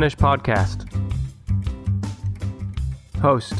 [0.00, 0.90] Tennis Podcast.
[3.20, 3.52] Host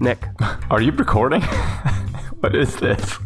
[0.00, 0.24] Nick.
[0.70, 1.42] Are you recording?
[2.40, 3.18] what is this?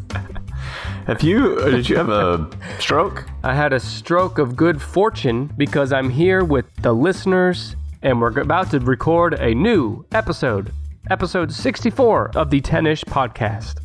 [1.07, 1.57] Have you?
[1.61, 2.51] Uh, did you have a
[2.81, 3.27] stroke?
[3.45, 8.37] I had a stroke of good fortune because I'm here with the listeners and we're
[8.41, 10.73] about to record a new episode,
[11.11, 13.83] episode 64 of the Tennis Podcast,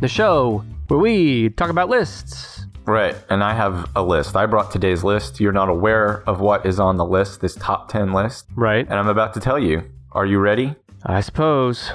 [0.00, 2.57] the show where we talk about lists.
[2.88, 4.34] Right, and I have a list.
[4.34, 5.40] I brought today's list.
[5.40, 8.86] You're not aware of what is on the list, this top 10 list, Right?
[8.88, 9.82] and I'm about to tell you.
[10.12, 10.74] Are you ready?
[11.04, 11.92] I suppose.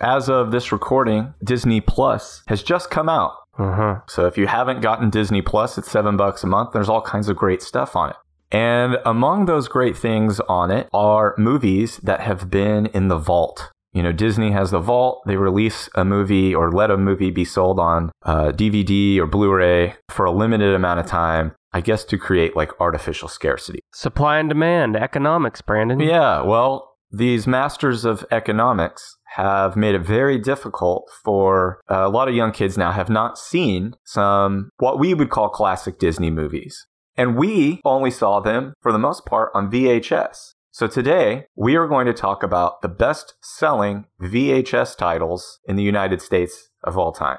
[0.00, 3.32] As of this recording, Disney Plus has just come out.
[3.58, 4.00] Uh huh.
[4.06, 6.70] So if you haven't gotten Disney Plus, it's seven bucks a month.
[6.72, 8.16] There's all kinds of great stuff on it.
[8.52, 13.72] And among those great things on it are movies that have been in the vault.
[13.98, 15.24] You know, Disney has the vault.
[15.26, 19.52] They release a movie or let a movie be sold on uh, DVD or Blu
[19.52, 23.80] ray for a limited amount of time, I guess to create like artificial scarcity.
[23.92, 25.98] Supply and demand, economics, Brandon.
[25.98, 32.28] Yeah, well, these masters of economics have made it very difficult for uh, a lot
[32.28, 36.86] of young kids now have not seen some what we would call classic Disney movies.
[37.16, 40.52] And we only saw them for the most part on VHS.
[40.78, 45.82] So today we are going to talk about the best selling VHS titles in the
[45.82, 47.38] United States of all time.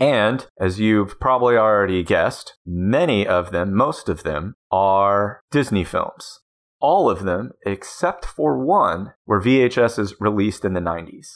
[0.00, 6.40] And as you've probably already guessed, many of them, most of them, are Disney films
[6.80, 11.28] all of them except for one where VHS is released in the 90s.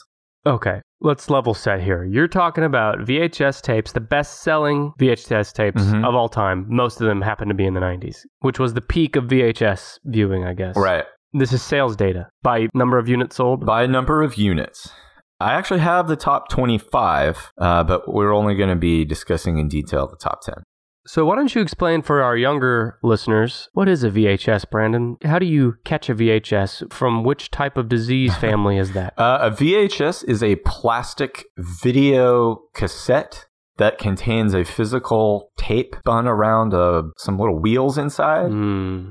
[0.46, 2.02] Okay, let's level set here.
[2.02, 6.04] You're talking about VHS tapes, the best selling VHS tapes Mhm.
[6.04, 6.66] of all time.
[6.68, 10.00] Most of them happen to be in the 90s, which was the peak of VHS
[10.04, 10.76] viewing, I guess.
[10.76, 11.04] Right.
[11.36, 13.66] This is sales data by number of units sold.
[13.66, 14.92] By number of units.
[15.40, 19.66] I actually have the top 25, uh, but we're only going to be discussing in
[19.66, 20.62] detail the top 10.
[21.06, 25.16] So, why don't you explain for our younger listeners what is a VHS, Brandon?
[25.24, 26.92] How do you catch a VHS?
[26.92, 29.12] From which type of disease family is that?
[29.18, 36.72] Uh, a VHS is a plastic video cassette that contains a physical tape bun around
[36.72, 38.50] uh, some little wheels inside.
[38.50, 39.10] Hmm,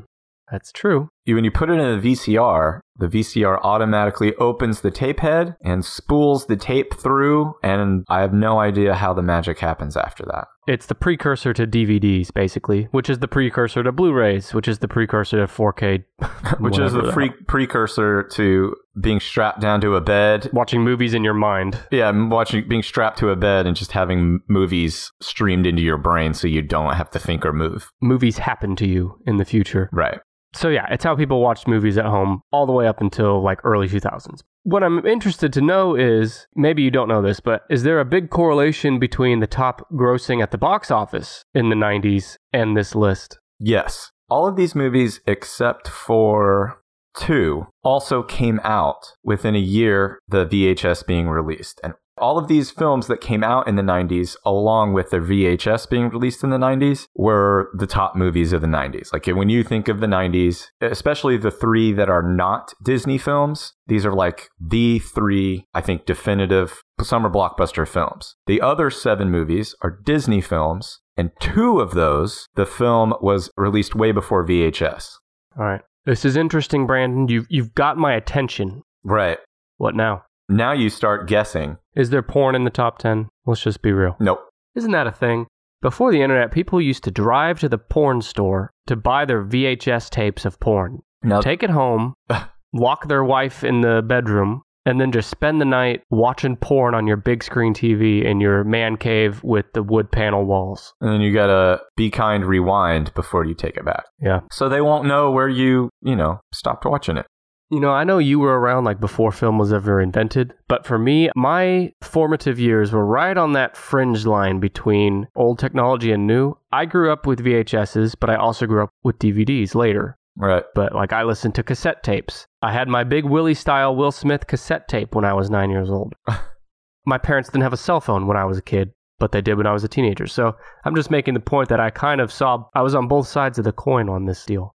[0.54, 1.10] that's true.
[1.26, 5.84] When you put it in a VCR, the VCR automatically opens the tape head and
[5.84, 10.46] spools the tape through, and I have no idea how the magic happens after that.
[10.68, 14.88] It's the precursor to DVDs, basically, which is the precursor to Blu-rays, which is the
[14.88, 16.04] precursor to 4K,
[16.60, 20.52] Which is the free- precursor to being strapped down to a bed.
[20.54, 21.80] watching movies in your mind.
[21.92, 26.36] Yeah, watching being strapped to a bed and just having movies streamed into your brain
[26.36, 27.90] so you don't have to think or move.
[28.02, 29.90] Movies happen to you in the future.
[29.92, 30.20] Right.
[30.56, 33.60] So yeah, it's how people watched movies at home all the way up until like
[33.64, 34.42] early 2000s.
[34.64, 38.06] What I'm interested to know is maybe you don't know this, but is there a
[38.06, 42.96] big correlation between the top grossing at the box office in the 90s and this
[42.96, 43.40] list?
[43.60, 44.12] Yes.
[44.30, 46.82] All of these movies, except for
[47.18, 51.80] two, also came out within a year the VHS being released.
[51.84, 55.90] And all of these films that came out in the 90s, along with the VHS
[55.90, 59.12] being released in the 90s, were the top movies of the 90s.
[59.12, 63.74] Like when you think of the 90s, especially the three that are not Disney films,
[63.88, 68.36] these are like the three, I think, definitive summer blockbuster films.
[68.46, 73.96] The other seven movies are Disney films, and two of those, the film was released
[73.96, 75.14] way before VHS.
[75.58, 75.82] All right.
[76.06, 77.28] This is interesting, Brandon.
[77.28, 78.84] You've, you've got my attention.
[79.04, 79.38] Right.
[79.78, 80.24] What now?
[80.54, 81.78] Now you start guessing.
[81.96, 83.28] Is there porn in the top 10?
[83.48, 84.16] Let's just be real.
[84.20, 84.40] Nope.
[84.76, 85.48] Isn't that a thing?
[85.82, 90.10] Before the internet, people used to drive to the porn store to buy their VHS
[90.12, 91.42] tapes of porn, No.
[91.42, 92.14] take it home,
[92.74, 97.08] lock their wife in the bedroom, and then just spend the night watching porn on
[97.08, 100.94] your big screen TV in your man cave with the wood panel walls.
[101.02, 104.06] and then you gotta be kind, rewind before you take it back.
[104.22, 104.42] Yeah.
[104.52, 107.26] So they won't know where you, you know, stopped watching it.
[107.70, 111.00] You know, I know you were around like before film was ever invented, but for
[111.00, 116.56] me, my formative years were right on that fringe line between old technology and new.
[116.72, 120.18] I grew up with VHSs, but I also grew up with DVDs later.
[120.36, 120.64] Right.
[120.76, 122.48] But like I listened to cassette tapes.
[122.62, 125.90] I had my big Willie style Will Smith cassette tape when I was nine years
[125.90, 126.14] old.
[127.06, 129.58] my parents didn't have a cell phone when I was a kid, but they did
[129.58, 130.28] when I was a teenager.
[130.28, 130.56] So
[130.86, 133.58] I'm just making the point that I kind of saw I was on both sides
[133.58, 134.76] of the coin on this deal.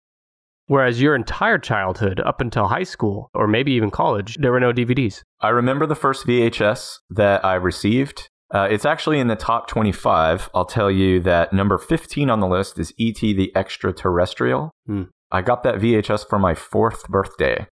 [0.67, 4.73] Whereas your entire childhood, up until high school or maybe even college, there were no
[4.73, 5.23] DVDs.
[5.41, 8.29] I remember the first VHS that I received.
[8.53, 10.49] Uh, it's actually in the top 25.
[10.55, 13.35] I'll tell you that number 15 on the list is E.T.
[13.35, 14.71] the Extraterrestrial.
[14.87, 15.05] Hmm.
[15.31, 17.67] I got that VHS for my fourth birthday.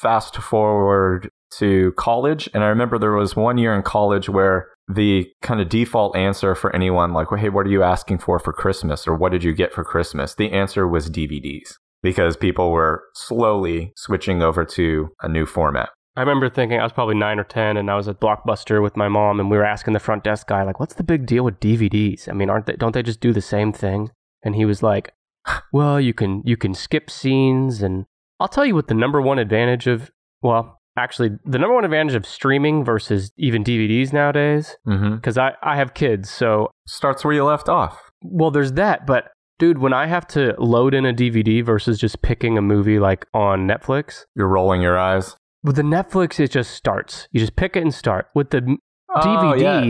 [0.00, 1.28] Fast forward
[1.58, 5.68] to college, and I remember there was one year in college where the kind of
[5.68, 9.06] default answer for anyone, like, well, hey, what are you asking for for Christmas?
[9.06, 10.34] Or what did you get for Christmas?
[10.34, 11.74] The answer was DVDs.
[12.04, 15.88] Because people were slowly switching over to a new format.
[16.16, 18.96] I remember thinking I was probably nine or ten, and I was at Blockbuster with
[18.96, 21.42] my mom, and we were asking the front desk guy like, "What's the big deal
[21.42, 22.28] with DVDs?
[22.28, 22.74] I mean, aren't they?
[22.76, 24.10] Don't they just do the same thing?"
[24.44, 25.12] And he was like,
[25.72, 28.04] "Well, you can you can skip scenes, and
[28.38, 32.14] I'll tell you what the number one advantage of well, actually, the number one advantage
[32.14, 35.16] of streaming versus even DVDs nowadays, Mm-hmm.
[35.16, 38.10] because I I have kids, so Starts where you left off.
[38.22, 42.22] well, there's that, but." Dude, when I have to load in a DVD versus just
[42.22, 45.36] picking a movie like on Netflix, You're rolling your eyes.
[45.62, 47.28] with the Netflix, it just starts.
[47.30, 48.26] You just pick it and start.
[48.34, 48.76] With the
[49.14, 49.80] Oh, DVD, yeah.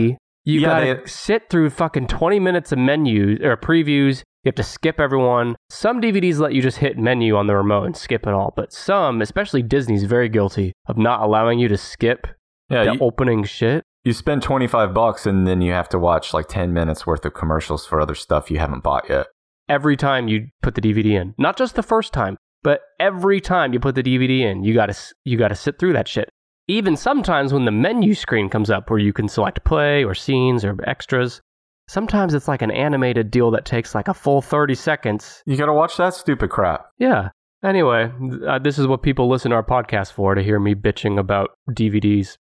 [0.43, 4.19] you Yeah, gotta they- sit through fucking 20 minutes of menus or previews.
[4.43, 5.55] You have to skip everyone.
[5.71, 8.71] Some DVDs let you just hit menu on the remote and skip it all, but
[8.71, 12.27] some, especially Disney's, very guilty of not allowing you to skip
[12.69, 13.83] Yeah, the you, opening shit.
[14.03, 17.33] you spend 25 bucks and then you have to watch like 10 minutes worth of
[17.33, 19.25] commercials for other stuff you haven't bought yet.
[19.67, 23.73] Every time you put the DVD in, not just the first time, but every time
[23.73, 26.29] you put the DVD in, you gotta you gotta sit through that shit.
[26.67, 30.65] Even sometimes when the menu screen comes up where you can select play or scenes
[30.65, 31.41] or extras,
[31.87, 35.43] sometimes it's like an animated deal that takes like a full 30 seconds.
[35.45, 36.87] You gotta watch that stupid crap.
[36.97, 37.29] Yeah.
[37.63, 38.11] Anyway,
[38.47, 41.51] uh, this is what people listen to our podcast for to hear me bitching about
[41.71, 42.37] DVDs.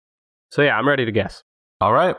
[0.52, 1.44] So yeah, I'm ready to guess.
[1.80, 2.16] All right.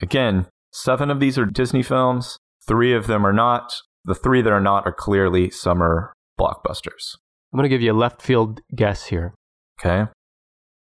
[0.00, 3.74] Again, seven of these are Disney films, three of them are not.
[4.04, 7.16] The three that are not are clearly summer blockbusters.
[7.52, 9.34] I'm going to give you a left field guess here.
[9.80, 10.10] Okay.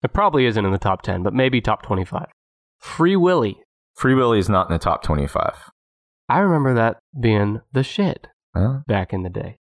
[0.03, 2.27] It probably isn't in the top 10, but maybe top 25.
[2.79, 3.57] Free Willy.
[3.95, 5.69] Free Willy is not in the top 25.
[6.29, 9.57] I remember that being the shit Well, back in the day.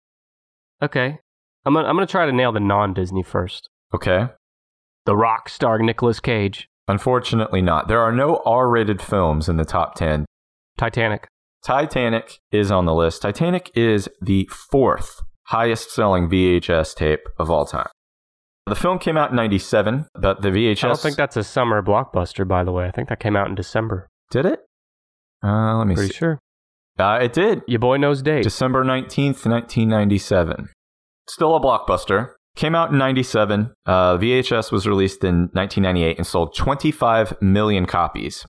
[0.82, 1.20] Okay.
[1.66, 3.70] I'm going to I'm to try to nail the non-Disney first.
[3.94, 4.28] okay.
[5.06, 6.68] The Rock starring Nicolas Cage.
[6.88, 7.88] Unfortunately, not.
[7.88, 10.26] There are no R rated films in the top 10.
[10.78, 11.28] Titanic.
[11.66, 13.24] Titanic is on the list.
[13.24, 17.88] Titanic is the fourth highest selling VHS tape of all time.
[18.68, 20.84] The film came out in 97, but the VHS.
[20.84, 22.86] I don't think that's a summer blockbuster, by the way.
[22.86, 24.08] I think that came out in December.
[24.30, 24.60] Did it?
[25.44, 26.18] Uh, let me Pretty see.
[26.18, 26.40] sure.
[27.00, 27.64] Uh, it did.
[27.68, 28.46] Your boy knows dates.
[28.46, 30.70] December 19th, 1997.
[31.28, 32.34] Still a blockbuster.
[32.56, 33.74] Came out in 97.
[33.88, 38.46] Uh, VHS was released in 1998 and sold 25 million copies.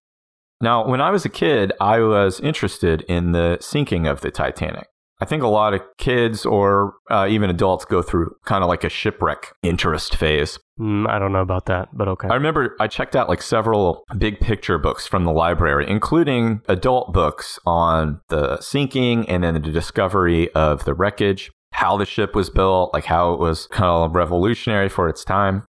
[0.61, 4.89] Now, when I was a kid, I was interested in the sinking of the Titanic.
[5.21, 8.85] I think a lot of kids or uh, even adults go through kind of like
[8.85, 10.59] a shipwreck interest phase.
[10.79, 12.29] Mm, I don't know about that, but okay.
[12.29, 17.15] I remember I checked out like several big picture books from the library, including adult
[17.15, 22.51] books on the sinking and then the discovery of the wreckage, how the ship was
[22.51, 25.65] built, like how it was kind of revolutionary for its time.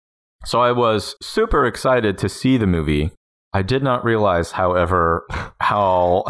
[0.45, 3.11] So I was super excited to see the movie.
[3.53, 5.25] I did not realize, however,
[5.59, 6.23] how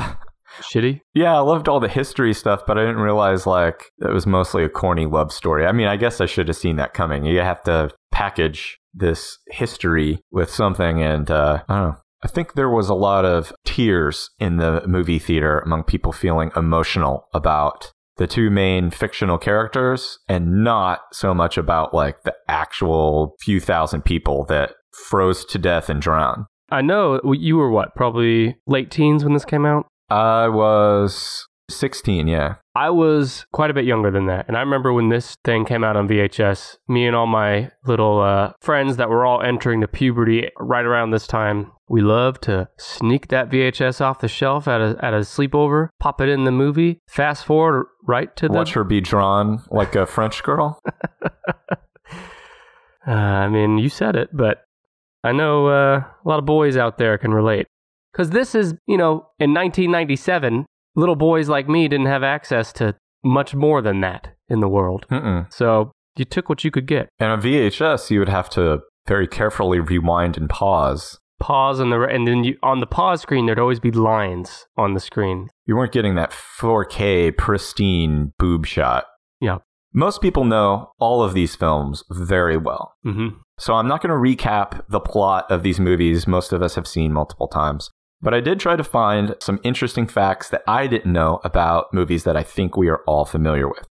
[0.61, 1.01] Shitty?
[1.13, 4.63] yeah, I loved all the history stuff, but I didn't realize like it was mostly
[4.63, 5.65] a corny love story.
[5.65, 7.25] I mean, I guess I should have seen that coming.
[7.25, 11.97] You have to package this history with something, and uh, I don't know.
[12.23, 16.51] I think there was a lot of tears in the movie theater among people feeling
[16.55, 23.35] emotional about the two main fictional characters and not so much about like the actual
[23.41, 24.75] few thousand people that
[25.09, 26.45] froze to death and drowned.
[26.73, 29.85] I know you were what, probably late teens when this came out?
[30.09, 32.55] I was 16, yeah.
[32.75, 34.47] I was quite a bit younger than that.
[34.47, 38.19] And I remember when this thing came out on VHS, me and all my little
[38.21, 42.67] uh, friends that were all entering the puberty right around this time, we loved to
[42.79, 46.51] sneak that VHS off the shelf at a, at a sleepover, pop it in the
[46.51, 48.53] movie, fast forward right to the.
[48.55, 50.81] Watch her be drawn like a French girl.
[53.05, 54.62] Uh, I mean, you said it, but
[55.23, 57.67] I know uh, a lot of boys out there can relate.
[58.11, 60.65] Because this is, you know, in 1997,
[60.95, 65.05] little boys like me didn't have access to much more than that in the world.
[65.09, 65.51] Mm-mm.
[65.51, 67.09] So you took what you could get.
[67.19, 71.17] And on VHS, you would have to very carefully rewind and pause.
[71.39, 74.93] Pause and the and then you, on the pause screen there'd always be lines on
[74.93, 75.49] the screen.
[75.65, 79.05] You weren't getting that 4K pristine boob shot.
[79.41, 79.57] Yeah.
[79.93, 82.93] Most people know all of these films very well.
[83.05, 83.39] Mm-hmm.
[83.63, 86.85] So I'm not going to recap the plot of these movies most of us have
[86.85, 87.91] seen multiple times.
[88.21, 92.25] But I did try to find some interesting facts that I didn't know about movies
[92.25, 93.87] that I think we are all familiar with.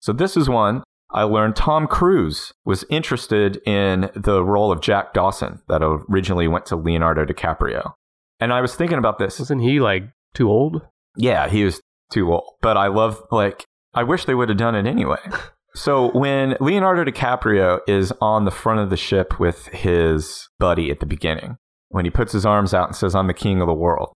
[0.00, 5.14] So this is one I learned Tom Cruise was interested in the role of Jack
[5.14, 7.94] Dawson that originally went to Leonardo DiCaprio.
[8.40, 9.38] And I was thinking about this.
[9.38, 10.02] Wasn't he like
[10.34, 10.82] too old?
[11.16, 11.80] Yeah, he was
[12.12, 12.56] too old.
[12.60, 13.64] But I love, like,
[13.94, 15.20] I wish they would have done it anyway.
[15.74, 21.00] so when Leonardo DiCaprio is on the front of the ship with his buddy at
[21.00, 21.56] the beginning,
[21.88, 24.12] when he puts his arms out and says, I'm the king of the world.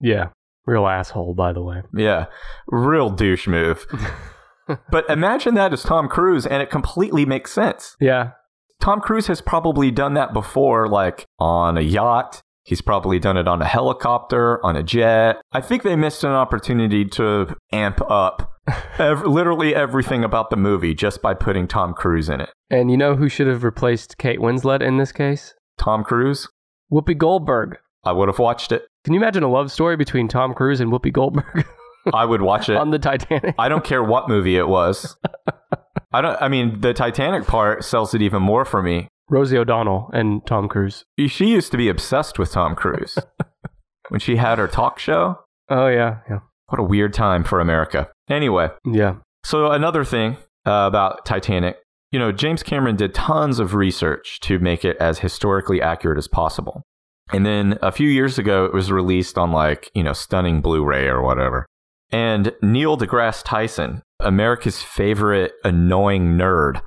[0.00, 0.28] Yeah.
[0.64, 1.82] Real asshole, by the way.
[1.94, 2.26] Yeah,
[2.68, 3.84] real douche move.
[4.90, 7.96] but imagine that as Tom Cruise, and it completely makes sense.
[8.00, 8.30] Yeah.
[8.80, 12.42] Tom Cruise has probably done that before, like on a yacht.
[12.64, 15.42] He's probably done it on a helicopter, on a jet.
[15.52, 18.52] I think they missed an opportunity to amp up
[18.98, 22.50] ev- literally everything about the movie just by putting Tom Cruise in it.
[22.70, 25.54] And you know who should have replaced Kate Winslet in this case?
[25.78, 26.48] Tom Cruise?
[26.92, 27.78] Whoopi Goldberg.
[28.04, 28.86] I would have watched it.
[29.04, 31.64] Can you imagine a love story between Tom Cruise and Whoopi Goldberg
[32.14, 32.76] I would watch it.
[32.76, 33.54] on the Titanic?
[33.58, 35.16] I don't care what movie it was.
[36.12, 39.08] I don't I mean the Titanic part sells it even more for me.
[39.32, 41.04] Rosie O'Donnell and Tom Cruise.
[41.26, 43.18] She used to be obsessed with Tom Cruise.
[44.10, 45.38] when she had her talk show,
[45.70, 48.10] Oh yeah, yeah, what a weird time for America.
[48.28, 49.16] Anyway, yeah.
[49.42, 50.36] So another thing
[50.66, 51.78] uh, about Titanic,
[52.10, 56.28] you know, James Cameron did tons of research to make it as historically accurate as
[56.28, 56.82] possible.
[57.32, 61.06] And then a few years ago, it was released on like, you know, stunning Blu-ray
[61.06, 61.64] or whatever.
[62.10, 66.82] And Neil deGrasse Tyson, America's favorite annoying nerd,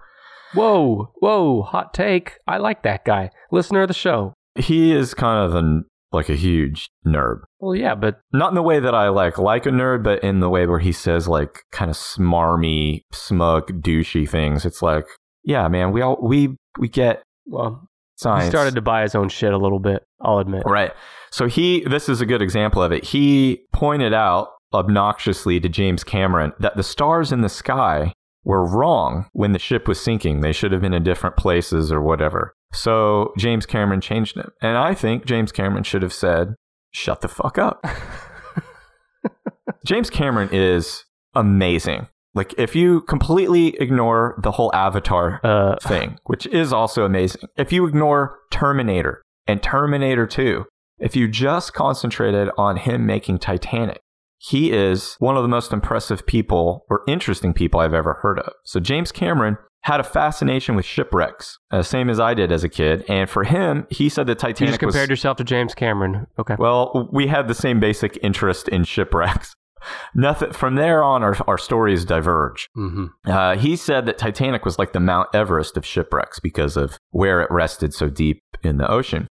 [0.56, 2.38] Whoa, whoa, hot take.
[2.48, 3.30] I like that guy.
[3.52, 4.34] Listener of the show.
[4.56, 7.42] he is kind of an like a huge nerd.
[7.60, 10.40] Well, yeah, but Not in the way that I like like a nerd, but in
[10.40, 14.66] the way where he says like kind of smarmy, smug, douchey things.
[14.66, 15.06] It's like,
[15.44, 18.46] yeah, man, we all we we get well, science.
[18.46, 20.04] he started to buy his own shit a little bit.
[20.22, 20.64] I'll admit.
[20.66, 20.92] Right.
[21.32, 23.04] So he, this is a good example of it.
[23.04, 28.14] He pointed out obnoxiously to James Cameron that the stars in the sky
[28.46, 30.40] were wrong when the ship was sinking.
[30.40, 32.56] They should have been in different places or whatever.
[32.72, 34.50] So James Cameron changed it.
[34.62, 36.56] And I think James Cameron should have said,
[36.92, 37.84] shut the fuck up.
[39.86, 42.08] James Cameron is amazing.
[42.34, 47.44] Like, if you completely ignore the whole Avatar Uh, thing, which is also amazing.
[47.56, 50.66] If you ignore Terminator and Terminator 2,
[51.00, 54.02] if you just concentrated on him making Titanic,
[54.38, 58.54] he is one of the most impressive people or interesting people I've ever heard of.
[58.64, 62.70] So James Cameron had a fascination with shipwrecks, uh, same as I did as a
[62.70, 63.06] kid.
[63.08, 66.26] And for him, he said that you Titanic just compared was yourself to James Cameron.
[66.40, 66.56] Okay.
[66.58, 69.56] well, we had the same basic interest in shipwrecks.
[70.16, 72.68] Nothing from there on, our, our stories diverge.
[72.76, 73.06] mm-hmm.
[73.30, 77.42] Uh, he said that Titanic was like the Mount Everest of shipwrecks because of where
[77.42, 79.28] it rested so deep in the ocean.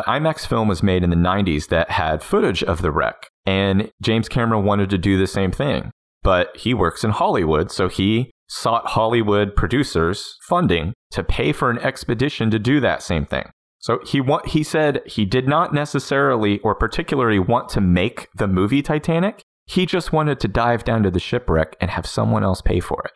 [0.00, 4.28] IMAX film was made in the 90s that had footage of the wreck, and James
[4.28, 5.90] Cameron wanted to do the same thing.
[6.22, 11.78] But he works in Hollywood, so he sought Hollywood producers funding to pay for an
[11.78, 13.50] expedition to do that same thing.
[13.78, 18.46] So he wa- he said he did not necessarily or particularly want to make the
[18.46, 19.42] movie Titanic.
[19.66, 23.02] He just wanted to dive down to the shipwreck and have someone else pay for
[23.04, 23.12] it.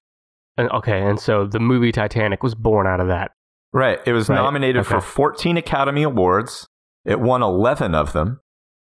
[0.57, 3.33] And, okay, and so the movie Titanic was born out of that.
[3.77, 4.01] Right.
[4.07, 6.67] It was Right, nominated for 14 Academy Awards.
[7.05, 8.41] It won 11 of them.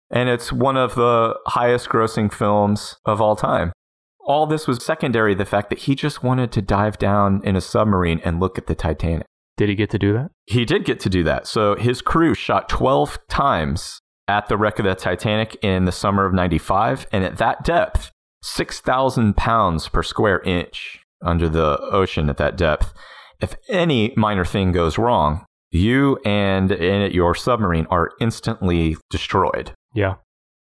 [0.09, 3.71] And it's one of the highest grossing films of all time.
[4.19, 7.55] All this was secondary to the fact that he just wanted to dive down in
[7.55, 9.25] a submarine and look at the Titanic.
[9.55, 10.31] Did he get to do that?
[10.45, 11.47] He did get to do that.
[11.47, 16.25] So his crew shot 12 times at the wreck of the Titanic in the summer
[16.25, 17.07] of 95.
[17.13, 18.11] And at that depth,
[18.43, 22.93] 6,000 pounds per square inch under the ocean at that depth.
[23.41, 29.71] If any minor thing goes wrong, you and and your submarine are instantly destroyed.
[29.93, 30.15] Yeah.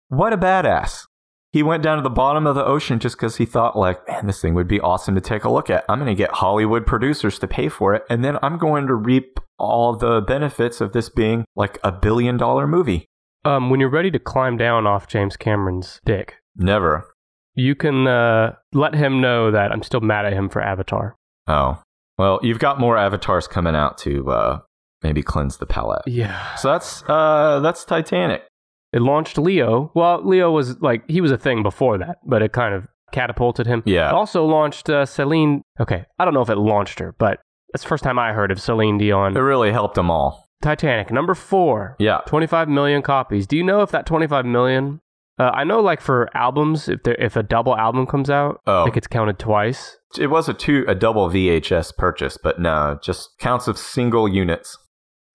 [0.08, 1.06] What a badass.
[1.52, 4.28] He went down to the bottom of the ocean just because he thought, like, man,
[4.28, 5.84] this thing would be awesome to take a look at.
[5.90, 8.94] I'm going to get Hollywood producers to pay for it, and then I'm going to
[8.94, 13.08] reap all the benefits of this being like a billion dollar movie.
[13.46, 17.08] Um, when you're ready to climb down off James Cameron's dick, Never.
[17.56, 21.16] you can uh, let him know that I'm still mad at him for Avatar.
[21.48, 21.82] Oh.
[22.20, 24.60] Well, you've got more avatars coming out to uh,
[25.02, 26.02] maybe cleanse the palate.
[26.06, 26.56] Yeah.
[26.56, 28.44] So that's uh, that's Titanic.
[28.92, 29.92] It launched Leo.
[29.96, 33.68] Well, Leo was like, he was a thing before that, but it kind of catapulted
[33.68, 33.84] him.
[33.86, 34.10] Yeah.
[34.10, 35.62] It also launched uh, Celine.
[35.80, 36.06] Okay.
[36.18, 37.40] I don't know if it launched her, but
[37.72, 39.38] that's the first time I heard of Celine Dion.
[39.38, 40.46] It really helped them all.
[40.62, 41.96] Titanic, number four.
[42.00, 42.18] Yeah.
[42.26, 43.48] 25 million copies.
[43.48, 45.00] Do you know if that 25 million?
[45.40, 48.84] Uh, I know, like for albums, if there if a double album comes out, Oh.
[48.84, 49.98] like it's counted twice.
[50.20, 54.78] It was a two a double VHS purchase, but no, just counts of single units.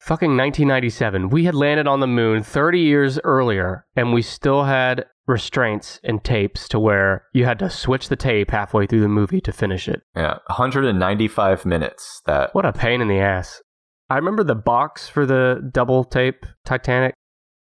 [0.00, 1.30] Fucking 1997.
[1.30, 6.22] We had landed on the moon 30 years earlier, and we still had restraints and
[6.22, 9.88] tapes to where you had to switch the tape halfway through the movie to finish
[9.88, 10.02] it.
[10.14, 12.20] Yeah, 195 minutes.
[12.26, 13.62] That What a pain in the ass.
[14.10, 17.14] I remember the box for the double tape Titanic.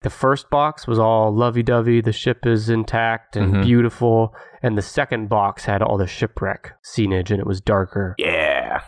[0.03, 3.63] The first box was all lovey dovey, the ship is intact and Mhm.
[3.65, 4.35] beautiful.
[4.63, 8.15] And the second box had all the shipwreck scenage and it was darker.
[8.19, 8.81] yeah.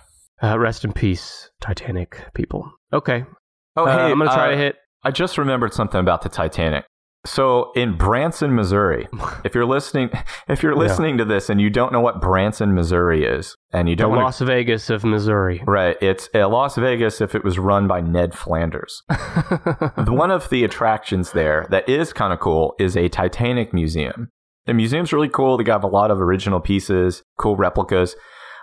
[0.42, 2.68] Uh, rest in peace, Titanic people.
[2.92, 3.24] Okay.
[3.76, 4.76] Oh, Uh, hey, I'm going to try uh, to hit.
[5.04, 6.84] I just remembered something about the Titanic.
[7.24, 9.08] So in Branson, Missouri,
[9.44, 10.10] if you're listening,
[10.48, 10.78] if you're Yeah.
[10.78, 14.24] listening to this and you don't know what Branson, Missouri is, and you don't wanna-
[14.24, 15.62] Las Vegas of Missouri.
[15.66, 19.02] right, it's a Las Vegas if it was run by Ned Flanders.
[20.06, 24.30] One of the attractions there that is kind of cool is a Titanic museum.
[24.66, 25.56] The museum's really cool.
[25.56, 28.14] They have a lot of original pieces, cool replicas.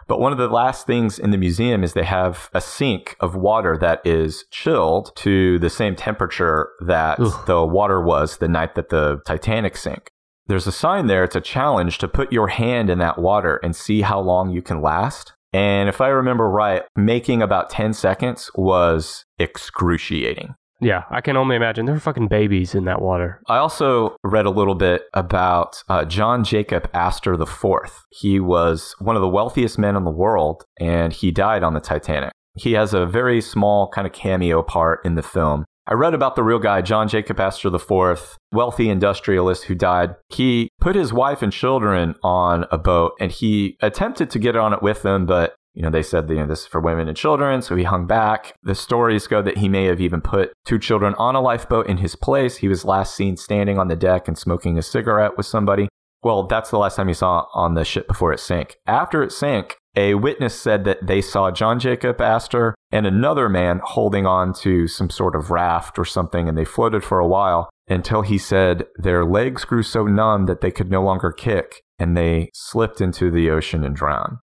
[0.10, 3.36] But one of the last things in the museum is they have a sink of
[3.36, 7.46] water that is chilled to the same temperature that Ugh.
[7.46, 10.10] the water was the night that the Titanic sank.
[10.48, 11.24] There's a sign there.
[11.24, 14.64] It's a challenge to put your hand in that water and see how long you
[14.64, 15.34] can last.
[15.54, 20.56] And if I remember right, making about 10 seconds was excruciating.
[20.82, 21.86] Yeah, I can only imagine.
[21.86, 23.42] There were fucking babies in that water.
[23.48, 28.06] I also read a little bit about uh, John Jacob Astor IV.
[28.12, 31.80] He was one of the wealthiest men in the world, and he died on the
[31.80, 32.32] Titanic.
[32.56, 35.66] He has a very small kind of cameo part in the film.
[35.88, 40.16] I read about the real guy, John Jacob Astor IV, wealthy industrialist who died.
[40.30, 44.72] He put his wife and children on a boat, and he attempted to get on
[44.72, 47.16] it with them, but you know, they said, you know, this is for women and
[47.16, 48.54] children, so he hung back.
[48.64, 52.00] The stories go that he may have even put two children on a lifeboat in
[52.00, 52.58] his place.
[52.58, 55.88] He was last seen standing on the deck and smoking a cigarette with somebody.
[56.22, 58.76] Well, that's the last time he saw on the ship before it sank.
[58.88, 63.80] After it sank, a witness said that they saw John Jacob Astor and another man
[63.82, 67.70] holding on to some sort of raft or something, and they floated for a while
[67.88, 72.18] until he said their legs grew so numb that they could no longer kick, and
[72.18, 74.40] they slipped into the ocean and drowned.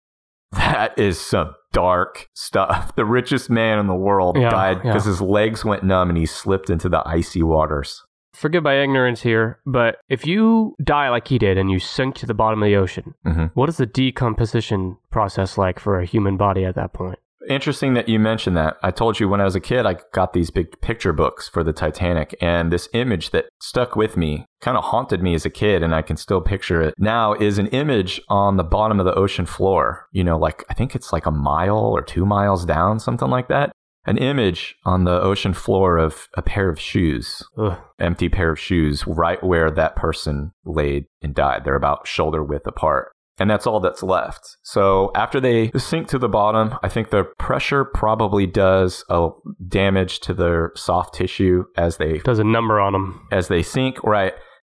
[0.55, 2.93] That is some dark stuff.
[2.95, 4.91] The richest man in the world Yeah, died yeah.
[4.91, 8.03] because his legs went numb and he slipped into the icy waters.
[8.33, 12.25] Forgive my ignorance here, but if you die like he did and you sink to
[12.25, 13.51] the bottom of the ocean, Mhm.
[13.53, 17.19] what is the decomposition process like for a human body at that point?
[17.50, 18.77] Interesting that you mentioned that.
[18.81, 21.63] I told you when I was a kid, I got these big picture books for
[21.63, 25.50] the Titanic, and this image that stuck with me kind of haunted me as a
[25.50, 29.05] kid, and I can still picture it now is an image on the bottom of
[29.05, 30.07] the ocean floor.
[30.11, 33.50] You know, like I think it's like a mile or two miles down, something like
[33.50, 33.72] that.
[34.05, 37.77] An image on the ocean floor of a pair of shoes, Ugh.
[38.00, 41.63] empty pair of shoes, right where that person laid and died.
[41.63, 43.13] They're about shoulder width apart.
[43.39, 44.57] And that's all that's left.
[44.61, 49.29] So after they sink to the bottom, I think the pressure probably does a
[49.67, 53.27] damage to their soft tissue as they Does a number on them.
[53.31, 54.33] as they sink, right?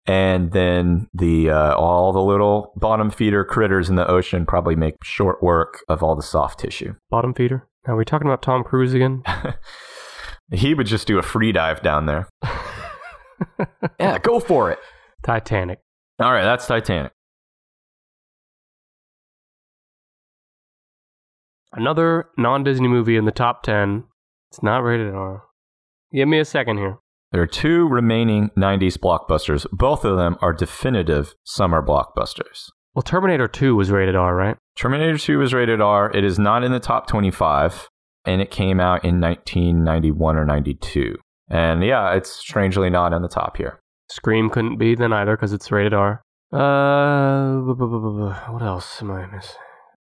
[0.08, 4.96] And then the uh, all the little bottom feeder critters in the ocean probably make
[5.04, 6.96] short work of all the soft tissue.
[7.12, 7.68] Bottom feeder.
[7.86, 9.22] Are we talking about Tom Cruise again?
[10.52, 12.28] he would just do a free dive down there.
[14.00, 14.80] yeah, go for it.
[15.24, 15.80] Titanic.
[16.20, 17.12] All right, that's Titanic.
[21.74, 24.04] Another non Disney movie in the top 10.
[24.52, 25.44] It's not rated R.
[26.14, 27.00] Give me a second here.
[27.32, 29.66] There are two remaining 90s blockbusters.
[29.72, 32.70] Both of them are definitive summer blockbusters.
[32.96, 34.58] Well, Terminator 2 was rated R, right?
[34.78, 36.10] Terminator 2 was rated R.
[36.16, 37.90] It is not in the top 25,
[38.26, 41.18] and it came out in 1991 or 92.
[41.50, 43.80] And yeah, it's strangely not in the top here.
[44.10, 46.22] Scream couldn't be then either because it's rated R.
[46.52, 47.60] Uh,
[48.52, 49.56] what else am I missing?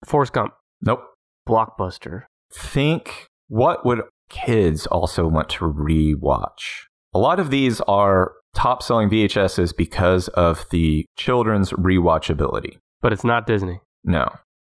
[0.05, 0.55] Forrest Gump.
[0.81, 1.03] Nope.
[1.47, 2.25] Blockbuster.
[2.53, 6.85] Think what would kids also want to rewatch?
[7.15, 12.79] A lot of these are top selling VHSs because of the children's rewatchability.
[13.01, 13.81] But it's not Disney.
[14.05, 14.29] No.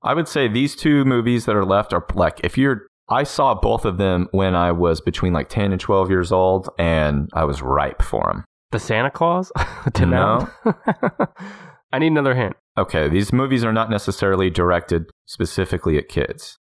[0.04, 3.54] I would say these two movies that are left are like if you're I saw
[3.54, 7.44] both of them when I was between like 10 and 12 years old and I
[7.44, 8.46] was ripe for them.
[8.72, 9.52] The Santa Clause?
[9.94, 10.50] to No.
[11.92, 12.56] I need another hint.
[12.78, 16.58] Okay, these movies are not necessarily directed specifically at kids.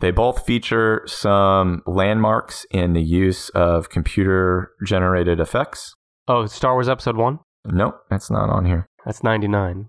[0.00, 5.94] They both feature some landmarks in the use of computer generated effects.
[6.28, 7.38] Oh, Star Wars Episode 1?
[7.66, 8.86] Nope, that's not on here.
[9.04, 9.88] That's 99.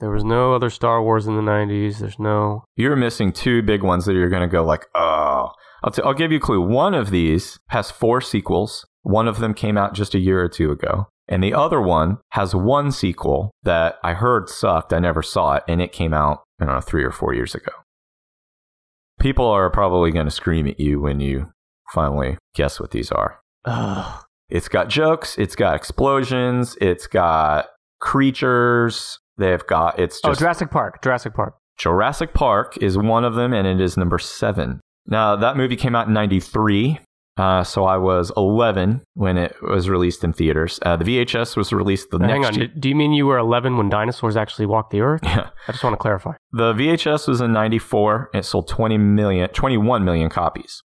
[0.00, 2.00] There was no other Star Wars in the 90s.
[2.00, 2.64] There's no.
[2.76, 5.50] You're missing two big ones that you're going to go like, oh.
[5.82, 6.60] I'll, t- I'll give you a clue.
[6.60, 8.84] One of these has four sequels.
[9.02, 11.06] One of them came out just a year or two ago.
[11.28, 14.92] And the other one has one sequel that I heard sucked.
[14.92, 15.64] I never saw it.
[15.66, 17.72] And it came out, I don't know, three or four years ago.
[19.20, 21.52] People are probably going to scream at you when you
[21.92, 23.38] finally guess what these are.
[23.64, 24.22] Ugh.
[24.48, 27.66] It's got jokes, it's got explosions, it's got
[28.00, 29.18] creatures.
[29.38, 30.32] They've got, it's Oh.
[30.34, 31.02] Jurassic Park.
[31.02, 31.54] Jurassic Park.
[31.76, 34.80] Jurassic Park is one of them, and it is number seven.
[35.06, 36.98] Now, that movie came out in 93,
[37.36, 40.78] uh, so I was 11 when it was released in theaters.
[40.82, 42.54] Uh, the VHS was released the Now, hang on.
[42.54, 42.68] year.
[42.68, 45.20] Do you mean you were 11 when dinosaurs actually walked the earth?
[45.24, 45.50] Yeah.
[45.68, 46.32] I just want to clarify.
[46.52, 50.82] The VHS was in 94, and it sold 20 million, 21 million copies.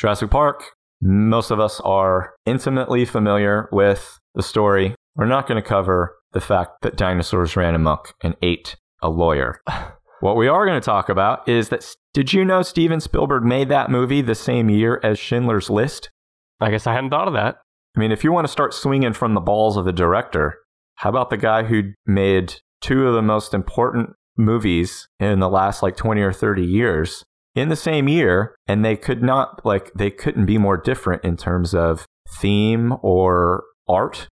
[0.00, 0.64] Jurassic Park
[1.00, 4.94] Most of us are intimately familiar with the story.
[5.14, 9.60] We're not going to cover the fact that dinosaurs ran amok and ate a lawyer.
[10.20, 11.84] what we are going to talk about is that
[12.18, 16.10] did you know Steven Spielberg made that movie the same year as Schindler's List?
[16.58, 17.58] I guess I hadn't thought of that.
[17.96, 20.58] I mean, if you want to start swinging from the balls of the director,
[20.96, 25.80] how about the guy who made two of the most important movies in the last
[25.80, 30.10] like 20 or 30 years in the same year and they could not like they
[30.10, 32.04] couldn't be more different in terms of
[32.40, 34.26] theme or art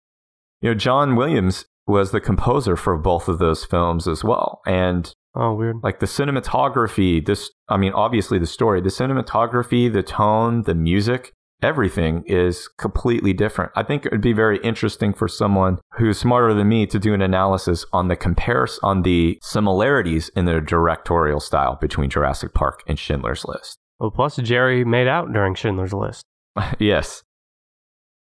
[0.63, 5.15] you know john williams was the composer for both of those films as well and
[5.35, 10.63] oh weird like the cinematography this i mean obviously the story the cinematography the tone
[10.63, 11.33] the music
[11.65, 13.73] everything is completely different.
[13.75, 17.15] I think it would be very interesting for someone who's smarter than me to do
[17.15, 22.83] an analysis on the comparison on the similarities in the directorial style between Jurassic Park
[22.87, 23.79] and Schindler's List.
[23.99, 26.25] Well, plus Jerry made out during Schindler's List.
[26.79, 27.23] yes.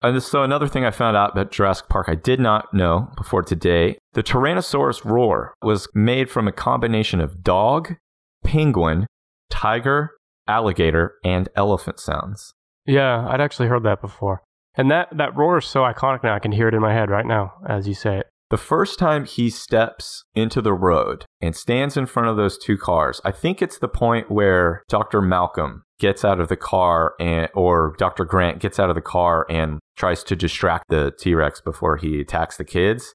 [0.07, 3.41] And so another thing I found out about Jurassic Park I did not know before
[3.41, 7.95] today, the Tyrannosaurus roar was made from a combination of dog,
[8.43, 9.05] penguin,
[9.49, 10.11] tiger,
[10.47, 12.53] alligator, and elephant sounds.
[12.85, 14.41] Yeah, I'd actually heard that before.
[14.75, 17.09] And that, that roar is so iconic now, I can hear it in my head
[17.09, 18.27] right now as you say it.
[18.49, 22.77] The first time he steps into the road and stands in front of those two
[22.77, 25.21] cars, I think it's the point where Dr.
[25.21, 28.23] Malcolm gets out of the car and or Dr.
[28.23, 32.55] Grant gets out of the car and tries to distract the T-Rex before he attacks
[32.57, 33.13] the kids.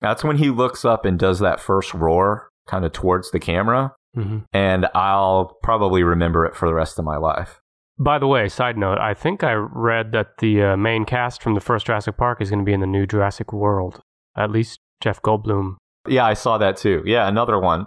[0.00, 3.94] That's when he looks up and does that first roar kind of towards the camera.
[4.16, 4.38] Mm-hmm.
[4.52, 7.60] And I'll probably remember it for the rest of my life.
[7.98, 11.54] By the way, side note, I think I read that the uh, main cast from
[11.54, 14.00] the first Jurassic Park is going to be in the new Jurassic World.
[14.36, 15.76] At least Jeff Goldblum.
[16.08, 17.02] Yeah, I saw that too.
[17.06, 17.86] Yeah, another one.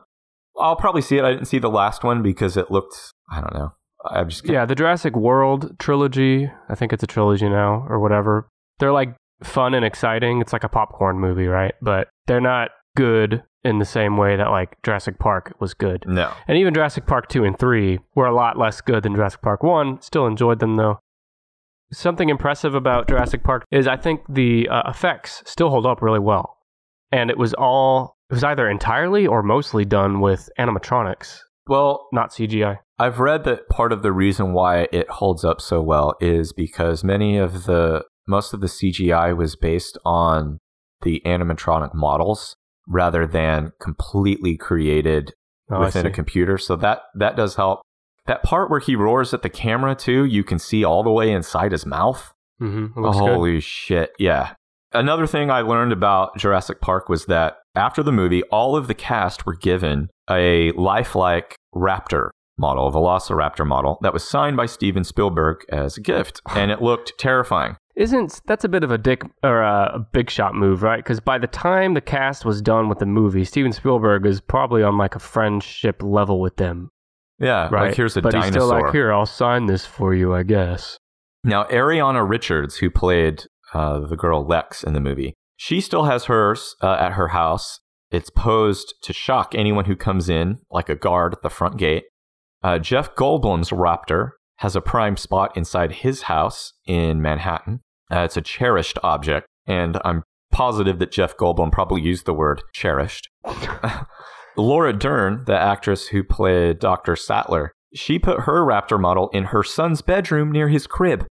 [0.57, 1.25] I'll probably see it.
[1.25, 2.95] I didn't see the last one because it looked,
[3.29, 3.73] I don't know.
[4.11, 8.49] I'm just Yeah, the Jurassic World trilogy, I think it's a trilogy now or whatever.
[8.79, 10.41] They're like fun and exciting.
[10.41, 11.73] It's like a popcorn movie, right?
[11.81, 16.03] But they're not good in the same way that like Jurassic Park was good.
[16.07, 16.33] No.
[16.47, 19.63] And even Jurassic Park 2 and 3 were a lot less good than Jurassic Park
[19.63, 20.01] 1.
[20.01, 20.99] Still enjoyed them though.
[21.91, 26.19] Something impressive about Jurassic Park is I think the uh, effects still hold up really
[26.19, 26.57] well.
[27.11, 31.39] And it was all it was either entirely or mostly done with animatronics.
[31.67, 32.79] Well, not CGI.
[32.99, 37.03] I've read that part of the reason why it holds up so well is because
[37.03, 40.59] many of the most of the CGI was based on
[41.01, 42.55] the animatronic models
[42.87, 45.33] rather than completely created
[45.69, 46.57] oh, within a computer.
[46.57, 47.81] So that that does help.
[48.25, 51.31] That part where he roars at the camera too, you can see all the way
[51.31, 52.33] inside his mouth.
[52.61, 53.03] Mm-hmm.
[53.03, 53.63] Holy good.
[53.63, 54.11] shit!
[54.17, 54.53] Yeah.
[54.93, 58.93] Another thing I learned about Jurassic Park was that after the movie, all of the
[58.93, 65.03] cast were given a lifelike raptor model, a velociraptor model, that was signed by Steven
[65.03, 69.23] Spielberg as a gift, and it looked terrifying isn't that's a bit of a dick
[69.43, 70.97] or a, big shot move, right?
[70.97, 74.83] Because by the time the cast was done with the movie, Steven Spielberg is probably
[74.83, 76.91] on like a friendship level with them.
[77.39, 77.87] Yeah, right.
[77.87, 78.45] Like here's a but dinosaur.
[78.45, 80.97] he's still like, here, I'll sign this for you, I guess.
[81.43, 86.25] Now, Ariana Richards, who played uh, the girl Lex in the movie, she still has
[86.25, 87.79] hers uh, at her house.
[88.11, 92.05] It's posed to shock anyone who comes in, like a guard at the front gate.
[92.63, 97.81] Uh, Jeff Goldblum's Raptor has a prime spot inside his house in Manhattan.
[98.11, 102.63] Uh, it's a cherished object, and I'm positive that Jeff Goldblum probably used the word
[102.73, 103.29] cherished.
[104.57, 107.15] Laura Dern, the actress who played Dr.
[107.15, 111.25] Sattler, she put her raptor model in her son's bedroom near his crib.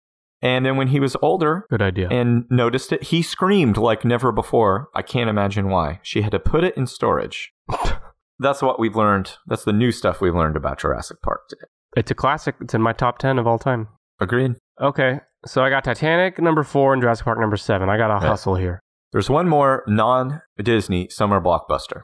[0.43, 2.09] And then when he was older Good idea.
[2.09, 4.89] and noticed it, he screamed like never before.
[4.93, 6.01] I can't imagine why.
[6.03, 7.53] She had to put it in storage.
[8.39, 9.37] That's what we've learned.
[9.47, 11.67] That's the new stuff we've learned about Jurassic Park today.
[11.95, 12.55] It's a classic.
[12.59, 13.87] It's in my top 10 of all time.
[14.19, 14.55] Agreed.
[14.81, 15.21] Okay.
[15.45, 17.89] So I got Titanic number four and Jurassic Park number seven.
[17.89, 18.81] I got a hustle here.
[19.13, 22.03] There's one more non Disney summer blockbuster.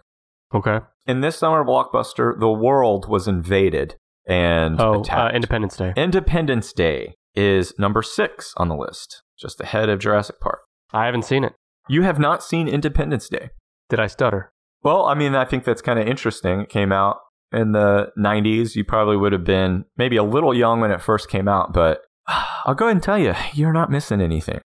[0.55, 0.79] Okay.
[1.05, 5.93] In this summer blockbuster, the world was invaded and oh, uh, Independence Day.
[5.97, 10.59] Independence Day is number six on the list, just ahead of Jurassic Park.
[10.91, 11.53] I haven't seen it.
[11.87, 13.49] You have not seen Independence Day.
[13.89, 14.51] Did I stutter?
[14.83, 16.61] Well, I mean, I think that's kind of interesting.
[16.61, 17.17] It came out
[17.51, 18.75] in the 90s.
[18.75, 22.01] You probably would have been maybe a little young when it first came out, but
[22.27, 24.61] I'll go ahead and tell you, you're not missing anything.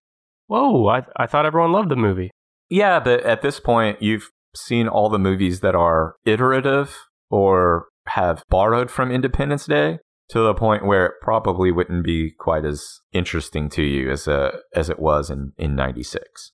[0.47, 2.31] Whoa, I, I thought everyone loved the movie.
[2.69, 6.95] Yeah, but at this point, you've seen all the movies that are iterative
[7.29, 9.99] or have borrowed from Independence Day
[10.29, 14.33] to the point where it probably wouldn't be quite as interesting to you as a,
[14.33, 16.51] uh, as it was in, in 96.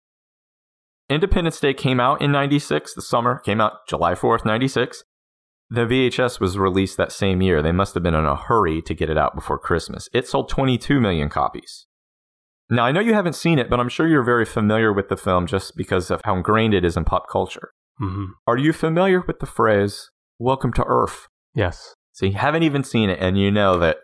[1.09, 5.03] Independence Day came out in 96, the summer, came out July 4th, 96.
[5.69, 7.61] The VHS was released that same year.
[7.61, 10.09] They must have been in a hurry to get it out before Christmas.
[10.13, 11.85] It sold 22 million copies.
[12.69, 15.17] Now, I know you haven't seen it, but I'm sure you're very familiar with the
[15.17, 17.71] film just because of how ingrained it is in pop culture.
[18.01, 18.25] Mm-hmm.
[18.47, 21.27] Are you familiar with the phrase, Welcome to Earth?
[21.53, 21.93] Yes.
[22.13, 23.97] So you haven't even seen it, and you know that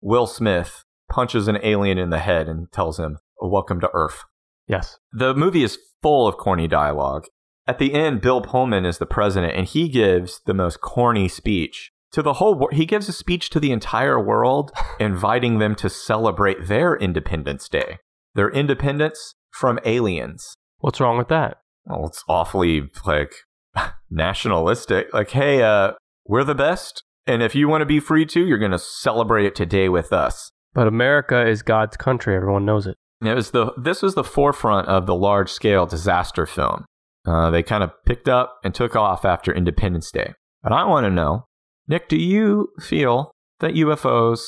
[0.00, 4.24] Will Smith punches an alien in the head and tells him, Welcome to Earth.
[4.66, 4.98] Yes.
[5.12, 7.26] The movie is full of corny dialogue.
[7.66, 11.92] At the end, Bill Pullman is the president, and he gives the most corny speech
[12.12, 12.74] to the whole world.
[12.74, 17.98] He gives a speech to the entire world, inviting them to celebrate their Independence Day,
[18.34, 20.56] their independence from aliens.
[20.78, 21.58] What's wrong with that?
[21.84, 23.34] Well, it's awfully like
[24.10, 25.12] nationalistic.
[25.12, 25.92] Like, hey, uh,
[26.26, 29.46] we're the best, and if you want to be free too, you're going to celebrate
[29.46, 30.50] it today with us.
[30.72, 32.36] But America is God's country.
[32.36, 32.96] Everyone knows it.
[33.22, 36.84] It was the this was the forefront of the large scale disaster film.
[37.26, 40.32] Uh, they kind of picked up and took off after Independence Day.
[40.62, 41.46] But I want to know,
[41.86, 43.30] Nick, do you feel
[43.60, 44.40] that UFOs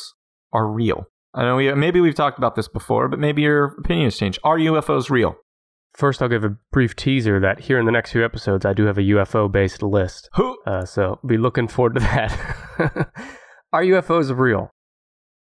[0.53, 1.05] are real?
[1.35, 4.39] I know we, maybe we've talked about this before, but maybe your opinion has changed.
[4.45, 5.37] Are UFOs real?
[5.95, 8.87] First, I'll give a brief teaser that here in the next few episodes, I do
[8.87, 10.31] have a UFO based list.
[10.35, 10.59] Who?
[10.67, 13.11] Uh, so be looking forward to that.
[13.73, 14.71] are UFOs real?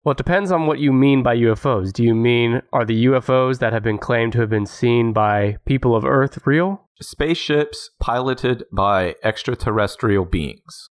[0.02, 1.92] Well, it depends on what you mean by UFOs.
[1.92, 5.58] Do you mean are the UFOs that have been claimed to have been seen by
[5.66, 6.88] people of Earth real?
[7.02, 10.88] Spaceships piloted by extraterrestrial beings.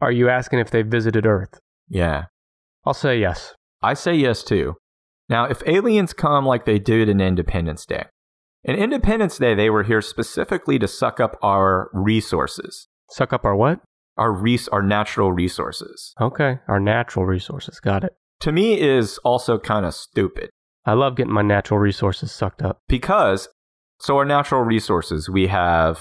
[0.00, 1.60] Are you asking if they visited Earth?
[1.88, 2.24] Yeah.
[2.84, 3.54] I'll say yes.
[3.82, 4.76] I say yes too.
[5.28, 8.06] Now, if aliens come like they did in Independence Day,
[8.66, 13.56] in Independence Day, they were here specifically to suck up our resources, Suck up our
[13.56, 13.80] what?
[14.18, 16.14] our res- our natural resources.
[16.20, 17.80] Okay, our natural resources.
[17.80, 18.12] Got it.
[18.40, 20.50] To me, is also kind of stupid
[20.84, 22.78] I love getting my natural resources sucked up.
[22.88, 23.48] because
[24.00, 26.00] so our natural resources we have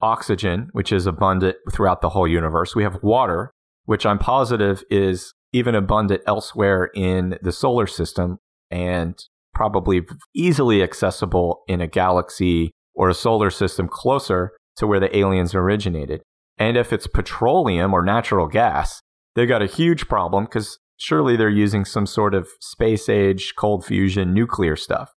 [0.00, 2.74] oxygen, which is abundant throughout the whole universe.
[2.74, 3.50] We have water,
[3.84, 8.38] which I'm positive is even abundant elsewhere in the solar system
[8.70, 9.18] and
[9.56, 10.02] probably
[10.34, 16.20] easily accessible in a galaxy or a solar system closer to where the aliens originated.
[16.58, 19.00] And if it's petroleum or natural gas,
[19.34, 23.82] they've got a huge problem because surely they're using some sort of space age, cold
[23.82, 25.10] fusion, nuclear stuff.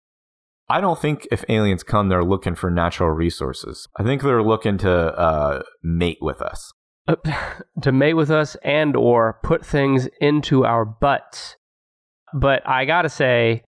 [0.69, 3.89] I don't think if aliens come, they're looking for natural resources.
[3.97, 6.73] I think they're looking to uh, mate with us.
[7.09, 7.17] Uh,
[7.81, 11.57] to mate with us and or put things into our butts.
[12.35, 13.63] But I got to say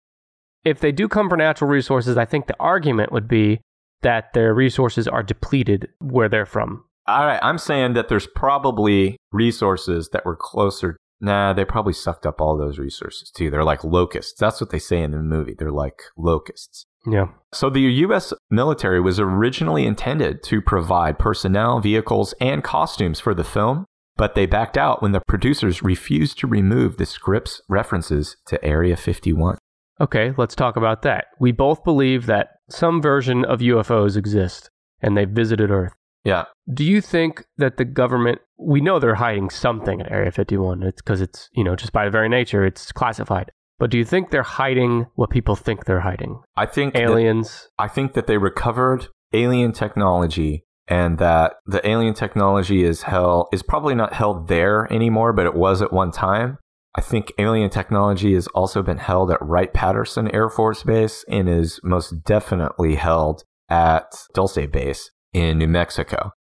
[0.69, 3.61] if they do come for natural resources, I think the argument would be
[4.03, 6.85] that their resources are depleted where they're from.
[7.07, 10.97] All right, I'm saying that there's probably resources that were closer.
[11.21, 13.51] Nah, they probably sucked up all those resources too.
[13.51, 14.39] They're like locusts.
[14.39, 15.55] That's what they say in the movie.
[15.59, 16.85] They're like locusts.
[17.07, 17.29] Yeah.
[17.53, 23.45] So the US military was originally intended to provide personnel, vehicles, and costumes for the
[23.45, 28.63] film, but they backed out when the producers refused to remove the script's references to
[28.65, 29.58] Area 51.
[30.01, 31.27] Okay, let's talk about that.
[31.41, 35.93] We both believe that some version of UFOs exist and they've visited Earth.
[36.25, 36.45] Yeah.
[36.73, 40.83] Do you think that the government, we know they're hiding something at Area 51.
[40.83, 43.51] It's because it's, you know, just by the very nature, it's classified.
[43.79, 46.43] But do you think they're hiding what people think they're hiding?
[46.57, 47.69] I think that- Aliens?
[47.79, 53.63] I think that they recovered alien technology and that the alien technology is held is
[53.63, 56.59] probably not held there anymore, but it was at one time.
[56.95, 61.49] I think alien technology has also been held at Wright Patterson Air Force Base and
[61.49, 66.33] is most definitely held at Dulce Base in New Mexico.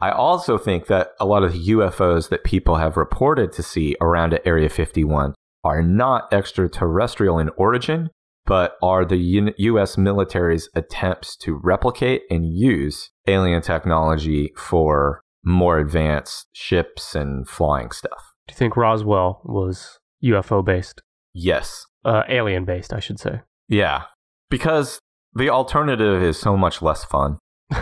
[0.00, 3.94] I also think that a lot of the UFOs that people have reported to see
[4.00, 8.10] around at Area 51 are not extraterrestrial in origin,
[8.44, 15.78] but are the U- US military's attempts to replicate and use alien technology for more
[15.78, 18.31] advanced ships and flying stuff.
[18.48, 21.00] Do you think Roswell was UFO based?
[21.32, 21.84] Yes.
[22.04, 23.40] Uh, alien based, I should say.
[23.68, 24.02] Yeah.
[24.50, 24.98] Because
[25.34, 27.38] the alternative is so much less fun.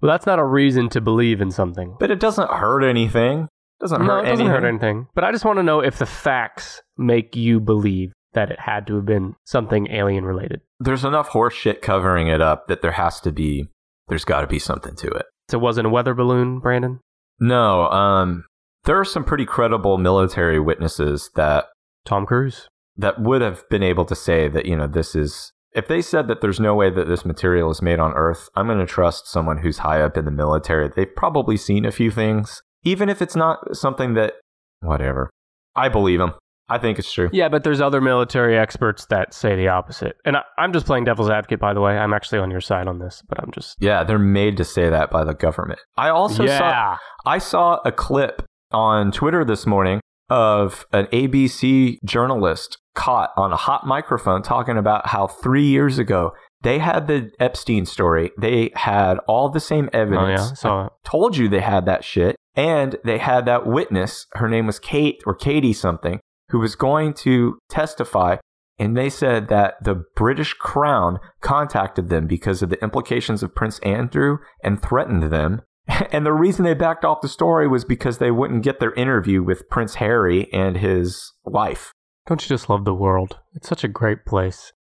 [0.00, 1.96] Well, that's not a reason to believe in something.
[1.98, 3.48] But it doesn't hurt anything.
[3.80, 4.62] Doesn't no, hurt it doesn't anything.
[4.62, 5.06] hurt anything.
[5.14, 8.86] But I just want to know if the facts make you believe that it had
[8.88, 10.60] to have been something alien related.
[10.78, 13.68] There's enough horse shit covering it up that there has to be
[14.08, 15.24] there's got to be something to it.
[15.48, 17.00] So it wasn't a weather balloon, Brandon?
[17.40, 18.44] No, um
[18.86, 21.66] there are some pretty credible military witnesses that
[22.04, 22.68] Tom Cruise?
[22.96, 26.28] that would have been able to say that, you know, this is if they said
[26.28, 29.30] that there's no way that this material is made on Earth, I'm going to trust
[29.30, 30.88] someone who's high up in the military.
[30.94, 34.34] They've probably seen a few things, even if it's not something that,
[34.80, 35.28] whatever.
[35.74, 36.32] I believe them.
[36.68, 37.28] I think it's true.
[37.32, 40.16] Yeah, but there's other military experts that say the opposite.
[40.24, 41.96] And I, I'm just playing devil's advocate, by the way.
[41.96, 43.76] I'm actually on your side on this, but I'm just.
[43.78, 45.78] Yeah, they're made to say that by the government.
[45.96, 46.96] I also saw.
[47.26, 53.56] I saw a clip on Twitter this morning of an ABC journalist caught on a
[53.56, 58.32] hot microphone talking about how three years ago they had the Epstein story.
[58.38, 60.40] They had all the same evidence.
[60.40, 62.34] Oh yeah, so told you they had that shit.
[62.56, 67.12] And they had that witness, her name was Kate or Katie something, who was going
[67.14, 68.38] to testify.
[68.78, 73.78] And they said that the British Crown contacted them because of the implications of Prince
[73.80, 75.62] Andrew and threatened them.
[76.12, 79.42] And the reason they backed off the story was because they wouldn't get their interview
[79.42, 81.92] with Prince Harry and his wife.
[82.26, 83.38] Don't you just love the world?
[83.54, 84.72] It's such a great place.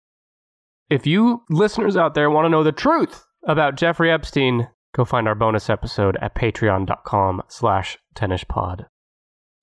[0.89, 5.29] If you listeners out there want to know the truth about Jeffrey Epstein, go find
[5.29, 8.87] our bonus episode at patreon.com slash tennispod.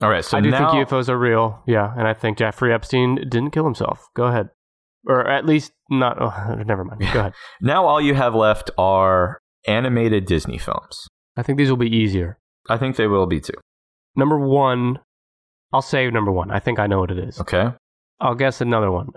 [0.02, 2.74] All right, so I do now, think UFOs are real, yeah, and I think Jeffrey
[2.74, 4.08] Epstein didn't kill himself.
[4.16, 4.50] Go ahead.
[5.08, 7.02] Or at least not, oh, never mind.
[7.02, 7.34] Go ahead.
[7.62, 11.08] now all you have left are animated Disney films.
[11.38, 12.38] I think these will be easier.
[12.70, 13.54] I think they will be too.
[14.16, 15.00] Number one,
[15.74, 16.52] I'll say number one.
[16.52, 17.40] I think I know what it is.
[17.40, 17.72] Okay.
[18.20, 19.10] I'll guess another one.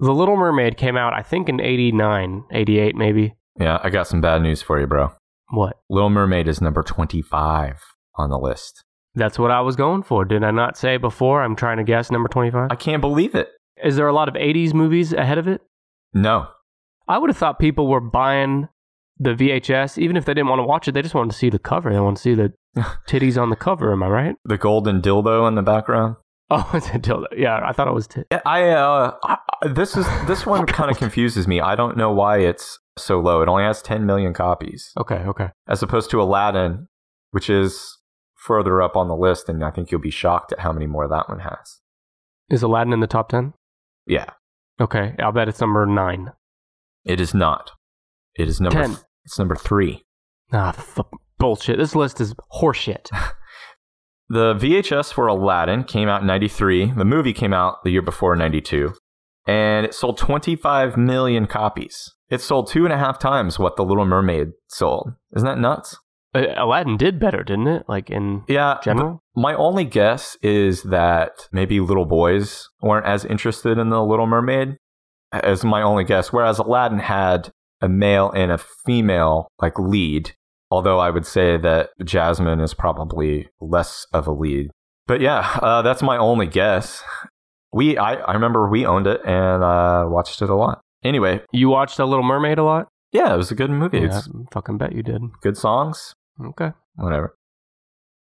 [0.00, 3.34] The Little Mermaid came out, I think, in 89, 88 maybe.
[3.58, 5.12] Yeah, I got some bad news for you, bro.
[5.50, 5.78] What?
[5.88, 7.80] Little Mermaid is number 25
[8.16, 8.82] on the list.
[9.14, 10.24] That's what I was going for.
[10.24, 11.42] Did I not say before?
[11.42, 12.68] I'm trying to guess number 25.
[12.70, 13.48] I can't believe it.
[13.84, 15.60] Is there a lot of 80s movies ahead of it?
[16.12, 16.48] No.
[17.06, 18.68] I would have thought people were buying
[19.18, 21.50] the VHS, even if they didn't want to watch it, they just wanted to see
[21.50, 21.92] the cover.
[21.92, 22.52] They want to see the
[23.08, 23.92] titties on the cover.
[23.92, 24.36] Am I right?
[24.44, 26.16] The golden dildo in the background.
[26.50, 27.26] Oh, it's a dildo.
[27.36, 28.06] Yeah, I thought it was.
[28.06, 31.60] T- Yeah, I, uh, I this is this one kind of confuses me.
[31.60, 33.40] I don't know why it's so low.
[33.42, 35.48] It only has 10 million copies okay, okay.
[35.66, 36.86] as opposed to Aladdin,
[37.30, 37.98] which is
[38.36, 41.08] further up on the list and I think you'll be shocked at how many more
[41.08, 41.80] that one has.
[42.50, 43.54] Is Aladdin in the top 10?
[44.06, 44.26] Yeah,
[44.80, 46.32] Okay, I'll bet it's number nine.
[47.04, 47.70] it is not.
[48.36, 48.96] It is number 10.
[49.24, 50.02] it's number 3.
[50.52, 50.98] Ah, f-
[51.38, 51.78] bullshit.
[51.78, 53.08] This list is horseshit.
[54.30, 56.92] The VHS for Aladdin came out in 93.
[56.92, 58.94] The movie came out the year before 92.
[59.46, 62.10] And it sold 25 million copies.
[62.30, 65.10] It sold two and a half times what The Little Mermaid sold.
[65.36, 65.98] Isn't that nuts?
[66.34, 67.84] Uh, Aladdin did better, didn't it?
[67.86, 68.78] Like in Yeah.
[68.82, 69.22] general?
[69.36, 74.78] My only guess is that maybe little boys weren't as interested in The Little Mermaid
[75.32, 76.32] as my only guess.
[76.32, 77.52] Whereas Aladdin had
[77.84, 80.32] a male and a female like lead.
[80.70, 84.70] Although I would say that Jasmine is probably less of a lead.
[85.06, 87.02] But yeah, uh, that's my only guess.
[87.72, 90.80] We, I, I remember we owned it and uh, watched it a lot.
[91.04, 92.88] Anyway, You watched The Little Mermaid a lot?
[93.12, 93.98] yeah, it was a good movie.
[93.98, 95.20] Yeah, It's I fucking bet you did.
[95.42, 96.72] good songs, Okay.
[96.96, 97.36] whatever.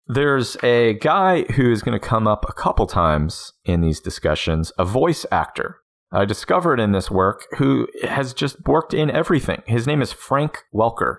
[0.06, 4.70] There's a guy who is going to come up a couple times in these discussions,
[4.78, 5.78] a voice actor.
[6.12, 9.62] I discovered in this work who has just worked in everything.
[9.66, 11.16] His name is Frank Welker.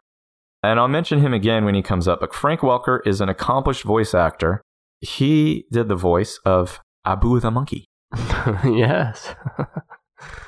[0.63, 2.21] And I'll mention him again when he comes up.
[2.21, 4.61] But Frank Welker is an accomplished voice actor.
[5.01, 7.85] He did the voice of Abu the monkey.
[8.63, 9.35] yes.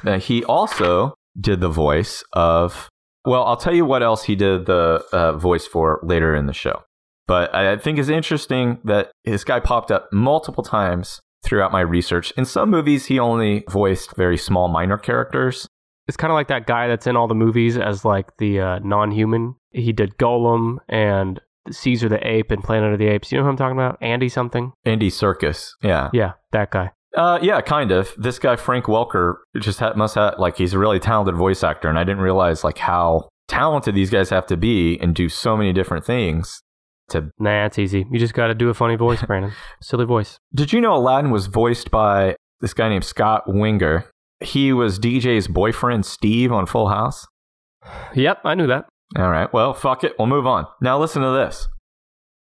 [0.04, 2.90] Now, he also did the voice of,
[3.26, 6.54] well, I'll tell you what else he did the uh, voice for later in the
[6.54, 6.84] show.
[7.28, 12.32] But I think it's interesting that this guy popped up multiple times throughout my research.
[12.38, 15.68] In some movies, he only voiced very small, minor characters.
[16.08, 18.80] it's kind of like that guy that's in all the movies as like the uh,
[18.84, 19.56] non-human.
[19.72, 23.32] He did Gollum and Caesar the Ape and Planet of the Apes.
[23.32, 23.98] You know who I'm talking about?
[24.02, 24.72] Andy something?
[24.86, 26.92] Andy Serkis, yeah, Yeah, that guy.
[27.18, 28.14] uh, yeah, kind of.
[28.18, 31.90] This guy Frank Welker just ha- must have like he's a really talented voice actor,
[31.90, 35.58] and I didn't realize like how talented these guys have to be and do so
[35.58, 36.62] many different things.
[37.10, 38.06] To Nah, it's easy.
[38.12, 39.54] You just got to do a funny voice, Brandon.
[39.82, 40.40] Silly voice.
[40.54, 44.06] Did you know Aladdin was voiced by this guy named Scott Weinger?
[44.42, 47.26] He was DJ's boyfriend, Steve, on Full House.
[48.14, 48.86] Yep, I knew that.
[49.18, 50.14] All right, well, fuck it.
[50.20, 50.66] We'll move on.
[50.82, 51.68] Now, listen to this.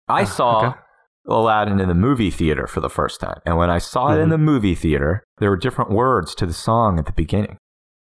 [0.09, 0.79] I Uh, saw okay.
[1.27, 3.41] Aladdin in the movie theater for the first time.
[3.45, 4.33] And when I saw it in Mhm.
[4.33, 7.57] the movie theater, there were different words to the song at the beginning.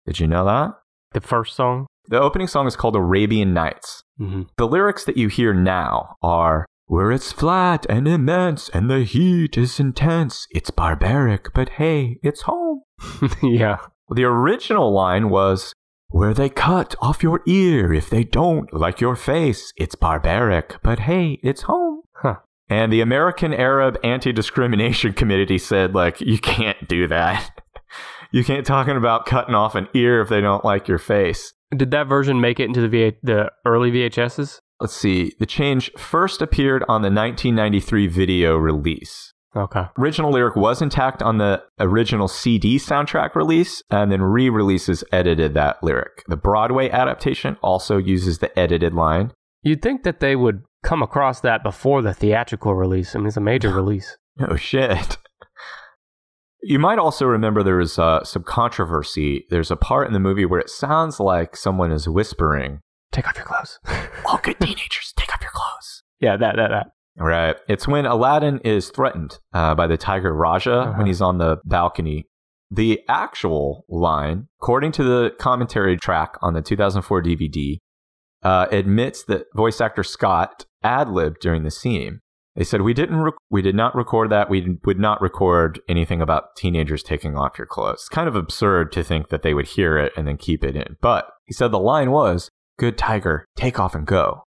[0.05, 0.73] Did you know that?
[1.13, 1.87] The first song.
[2.07, 4.03] The opening song is called Arabian Nights.
[4.17, 9.03] hmm The lyrics that you hear now are Where it's flat and immense and the
[9.03, 10.47] heat is intense.
[10.51, 12.81] It's barbaric, but hey, it's home.
[13.43, 13.77] yeah.
[14.09, 15.73] The original line was
[16.09, 19.73] Where they cut off your ear if they don't like your face.
[19.77, 22.01] It's barbaric, but hey, it's home.
[22.13, 22.35] Huh.
[22.69, 27.51] And the American Arab Anti Discrimination Committee said, like, you can't do that.
[28.31, 31.53] you can't talking about cutting off an ear if they don't like your face.
[31.77, 34.59] Did that version make it into the VH- the early VHSs?
[34.79, 35.33] Let's see.
[35.39, 39.31] The change first appeared on the 1993 video release.
[39.55, 39.85] Okay.
[39.97, 45.53] Original lyric was intact on the original CD soundtrack release, and then re releases edited
[45.53, 46.23] that lyric.
[46.27, 49.31] The Broadway adaptation also uses the edited line.
[49.63, 53.15] You'd think that they would come across that before the theatrical release.
[53.15, 54.17] I mean, it's a major release.
[54.39, 55.17] Oh shit.
[56.61, 59.45] You might also remember there was uh, some controversy.
[59.49, 62.79] There's a part in the movie where it sounds like someone is whispering,
[63.11, 63.79] Take off your clothes.
[64.25, 66.03] All good teenagers, take off your clothes.
[66.19, 66.87] yeah, that, that, that.
[67.17, 67.55] Right.
[67.69, 70.93] It's when Aladdin is threatened uh, by the tiger Rajah Uh-huh.
[70.97, 72.25] when he's on the balcony.
[72.71, 77.77] The actual line, according to the commentary track on the 2004 DVD,
[78.43, 82.19] uh, admits that voice actor Scott ad libbed during the scene.
[82.55, 84.49] They said we didn't, rec- we did not record that.
[84.49, 87.95] We would not record anything about teenagers taking off your clothes.
[87.95, 90.75] It's kind of absurd to think that they would hear it and then keep it
[90.75, 90.95] in.
[91.01, 92.49] But he said the line was,
[92.79, 94.43] "Good tiger, take off and go."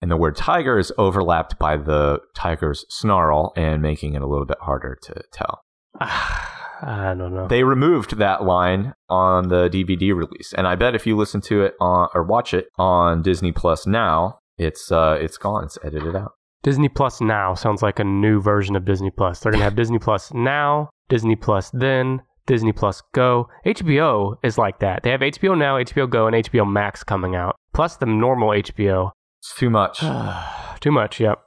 [0.00, 4.46] And the word tiger is overlapped by the tiger's snarl and making it a little
[4.46, 5.60] bit harder to tell.
[6.00, 7.46] I don't know.
[7.46, 11.62] They removed that line on the DVD release, and I bet if you listen to
[11.62, 15.64] it on or watch it on Disney Plus now, it's uh it's gone.
[15.64, 16.32] It's edited out.
[16.62, 19.40] Disney Plus Now sounds like a new version of Disney Plus.
[19.40, 23.48] They're going to have Disney Plus Now, Disney Plus Then, Disney Plus Go.
[23.66, 25.02] HBO is like that.
[25.02, 29.10] They have HBO Now, HBO Go, and HBO Max coming out, plus the normal HBO.
[29.40, 30.00] It's too much.
[30.80, 31.38] Too much, yep.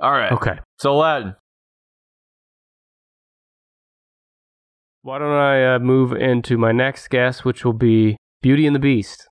[0.00, 0.30] All right.
[0.30, 0.58] Okay.
[0.78, 1.34] So Aladdin.
[5.02, 8.80] Why don't I uh, move into my next guess, which will be Beauty and the
[8.80, 9.28] Beast.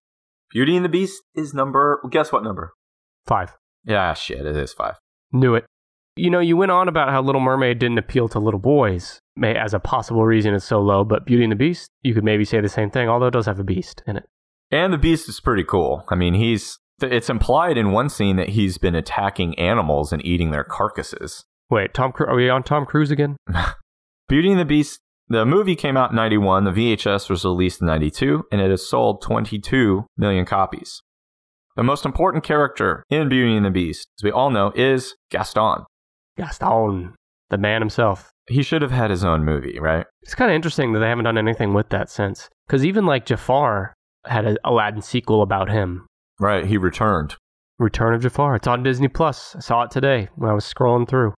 [0.51, 2.01] Beauty and the Beast is number.
[2.09, 2.73] Guess what number?
[3.25, 3.53] Five.
[3.85, 4.45] Yeah, shit.
[4.45, 4.95] It is five.
[5.35, 5.65] Knew it.
[6.15, 9.55] You know, you went on about how Little Mermaid didn't appeal to little boys may,
[9.55, 12.45] as a possible reason it's so low, but Beauty and the Beast, you could maybe
[12.45, 14.25] say the same thing, although it does have a beast in it.
[14.71, 16.05] And the Beast is pretty cool.
[16.09, 16.79] I mean, he's.
[17.01, 21.43] It's implied in one scene that he's been attacking animals and eating their carcasses.
[21.69, 22.29] Wait, Tom Cruise?
[22.29, 23.35] Are we on Tom Cruise again?
[24.29, 27.87] Beauty and the Beast, the movie came out in 91, the VHS was released in
[27.87, 31.01] 92, and it has sold 22 million copies.
[31.75, 35.83] The most important character in Beauty and the Beast, as we all know, is Gaston.
[36.37, 37.15] Gaston,
[37.49, 38.31] the man himself.
[38.47, 40.05] He should have had his own movie, right?
[40.21, 42.49] It's kind of interesting that they haven't done anything with that since.
[42.65, 43.93] Because even like Jafar
[44.25, 46.05] had an Aladdin sequel about him.
[46.39, 47.35] Right, he returned.
[47.77, 48.55] Return of Jafar.
[48.55, 49.55] It's on Disney Plus.
[49.55, 51.33] I saw it today when I was scrolling through.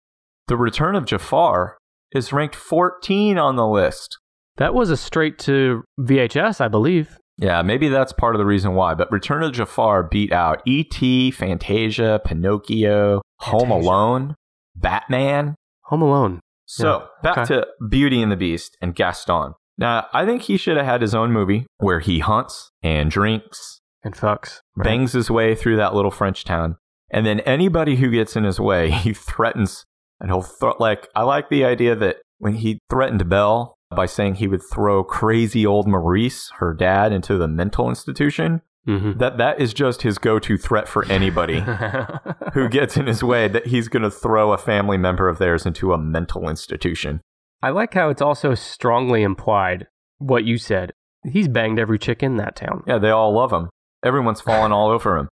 [0.49, 1.79] The Return of Jafar
[2.13, 4.19] is ranked 14 on the list.
[4.57, 7.19] That was a straight to VHS, I believe.
[7.39, 8.95] Yeah, maybe that's part of the reason why.
[8.95, 14.35] But Return of Jafar beat out E.T., Fantasia, Pinocchio, Home Alone,
[14.75, 15.55] Batman.
[15.85, 16.41] Home Alone.
[16.67, 17.61] So Yeah, back okay.
[17.61, 19.53] to Beauty and the Beast and Gaston.
[19.79, 23.81] Now, I think he should have had his own movie where he hunts and drinks,
[24.03, 24.61] And fucks.
[24.75, 24.85] right?
[24.85, 26.77] bangs his way through that little French town,
[27.11, 29.85] and then anybody who gets in his way, he threatens,
[30.19, 30.75] and he'll throw.
[30.79, 35.05] Like I like the idea that when he threatened Belle by saying he would throw
[35.05, 38.63] crazy old Maurice, her dad, into the mental institution.
[38.87, 39.19] Mhm.
[39.19, 41.61] That that is just his go-to threat for anybody
[42.55, 43.49] who gets in his way.
[43.49, 47.21] That he's going to throw a family member of theirs into a mental institution.
[47.63, 49.87] I like how it's also strongly implied
[50.19, 50.93] what you said.
[51.25, 52.85] He's banged every chick in that town.
[52.87, 53.71] Yeah, they all love him.
[54.05, 55.29] Everyone's fallen all over him.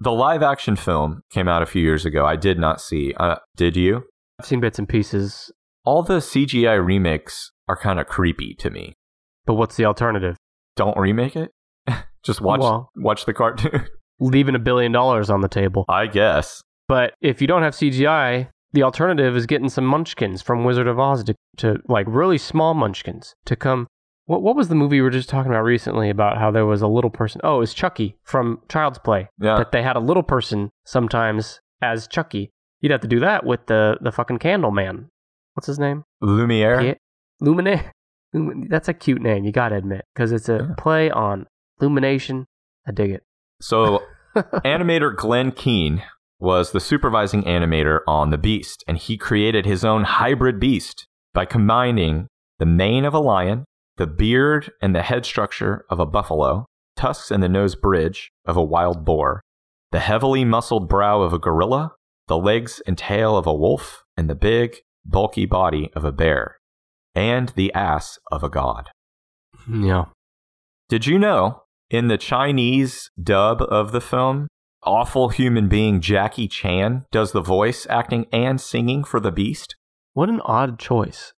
[0.00, 2.26] The live action film came out a few years ago.
[2.26, 3.14] I did not see.
[3.14, 4.02] Uh, did you?
[4.40, 5.50] I've seen bits and pieces,
[5.86, 8.92] All the CGI remakes are kind of creepy to me.
[9.46, 10.36] but what's the alternative?
[10.76, 11.52] Don't remake it.
[12.24, 13.86] Just watch Well- watch the cartoon.
[14.20, 15.84] Leaving a billion dollars on the table.
[15.88, 16.60] I guess.
[16.88, 20.98] But if you don't have CGI, the alternative is getting some munchkins from Wizard of
[20.98, 23.86] Oz to, to like really small munchkins to come.
[24.24, 26.82] What, what was the movie we were just talking about recently about how there was
[26.82, 27.40] a little person?
[27.44, 29.28] Oh, it was Chucky from Child's Play.
[29.38, 29.58] Yeah.
[29.58, 32.50] That they had a little person sometimes as Chucky.
[32.80, 35.10] You'd have to do that with the, the fucking candle man.
[35.56, 36.04] What's his name?
[36.22, 36.76] Lumiere.
[36.78, 36.96] Pie-
[37.42, 37.90] Lumine.
[38.34, 40.74] Lumin- That's a cute name, you gotta admit, because it's a Yeah.
[40.76, 41.46] play on
[41.80, 42.44] illumination.
[42.86, 43.22] I dig it.
[43.62, 44.02] So,
[44.36, 46.02] animator Glenn Keane
[46.38, 51.46] was the supervising animator on The Beast, and he created his own hybrid beast by
[51.46, 52.28] combining
[52.58, 53.64] the mane of a lion,
[53.96, 58.58] the beard and the head structure of a buffalo, tusks and the nose bridge of
[58.58, 59.40] a wild boar,
[59.92, 61.92] the heavily muscled brow of a gorilla,
[62.28, 64.76] the legs and tail of a wolf, and the big,
[65.06, 66.56] bulky body of a bear,
[67.14, 68.90] and the ass of a god.
[69.70, 70.06] Yeah.
[70.88, 74.48] Did you know in the Chinese dub of the film,
[74.82, 79.74] awful human being Jackie Chan does the voice acting and singing for the beast?
[80.12, 81.32] What an odd choice.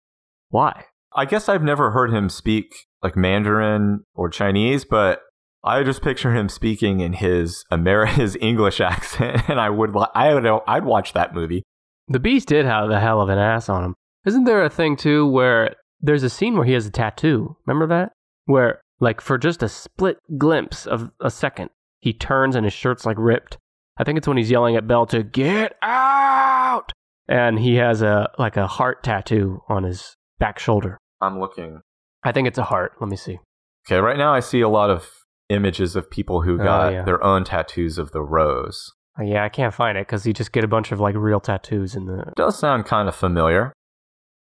[0.51, 0.85] Why?
[1.15, 5.23] I guess I've never heard him speak like Mandarin or Chinese, but
[5.65, 10.07] I just picture him speaking in his Amer- his English accent, and I would li-
[10.15, 11.63] I would I'd watch that movie.
[12.09, 13.95] The Beast did have the hell of an ass on him.
[14.25, 17.57] Isn't there a thing too where there's a scene where he has a tattoo?
[17.67, 18.13] Remember that?
[18.47, 23.05] Where, like, for just a split glimpse of a second, he turns and his shirt's
[23.07, 23.59] like ripped.
[23.99, 26.93] I think it's when he's yelling at Belle to get out,
[27.29, 30.99] and he has a like a heart tattoo on his back shoulder.
[31.21, 31.81] I'm looking.
[32.23, 32.93] I think it's a heart.
[33.01, 33.39] Let me see.
[33.87, 35.11] Okay, right now I see a lot of
[35.49, 37.03] images of people who Oh, got yeah.
[37.05, 38.93] their own tattoos of the rose.
[39.23, 41.95] Yeah, I can't find it because you just get a bunch of like real tattoos
[41.95, 42.33] in the.
[42.37, 43.73] Does sound kind of familiar.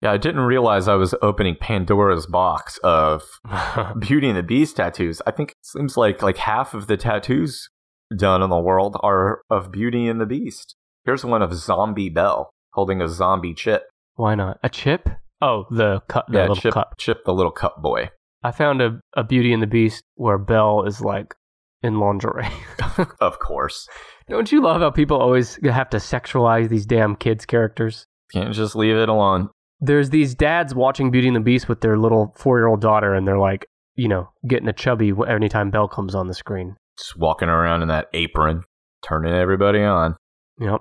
[0.02, 3.22] Yeah, I didn't realize I was opening Pandora's box of
[3.98, 5.20] Beauty and the Beast tattoos.
[5.26, 7.68] I think it seems like like half of the tattoos
[8.16, 10.76] done in the world are of Beauty and the Beast.
[11.04, 13.84] Here's one of Zombie Belle holding a zombie chip.
[14.14, 15.08] Why not a chip?
[15.40, 16.26] Oh, the cup.
[16.28, 16.94] The yeah, little chip, cup.
[16.98, 18.10] chip the little cup boy.
[18.42, 21.34] I found a, a Beauty and the Beast where Belle is like
[21.82, 22.48] in lingerie.
[23.20, 23.86] Of course,
[24.28, 28.06] Don't you love how people always have to sexualize these damn kids' characters?
[28.32, 29.48] can't just leave it alone.
[29.80, 33.14] There's these dads watching Beauty and the Beast with their little four year old daughter,
[33.14, 36.76] and they're like, you know, getting a chubby anytime Belle comes on the screen.
[36.98, 38.64] Just walking around in that apron,
[39.06, 40.16] turning everybody on.
[40.60, 40.80] Yep.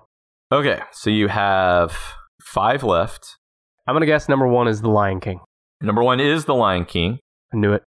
[0.52, 1.95] Okay, so you have
[2.43, 3.38] five left.
[3.86, 5.39] I'm going to guess number one is The Lion King.
[5.82, 7.20] Number one is The Lion King.
[7.54, 7.84] I knew it.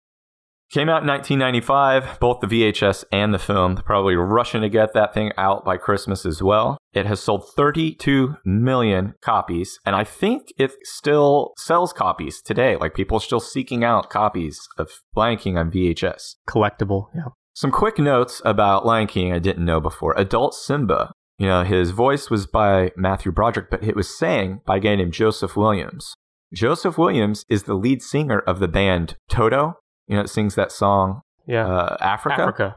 [0.73, 3.77] Came out in 1995, both the VHS and the film.
[3.77, 6.77] They're probably rushing to get that thing out by Christmas as well.
[6.93, 12.77] It has sold 32 million copies, and I think it still sells copies today.
[12.77, 16.35] Like people are still seeking out copies of Lion King on VHS.
[16.49, 17.07] Collectible.
[17.14, 17.29] Yeah.
[17.55, 20.14] Some quick notes about Lion King I didn't know before.
[20.19, 24.79] Adult Simba, you know, his voice was by Matthew Broderick, but it was sang by
[24.79, 26.14] a guy named Joseph Williams.
[26.53, 29.75] Joseph Williams is the lead singer of the band Toto.
[30.07, 31.67] You know, it sings that song Yeah.
[31.67, 32.43] uh, Africa.
[32.43, 32.77] Africa.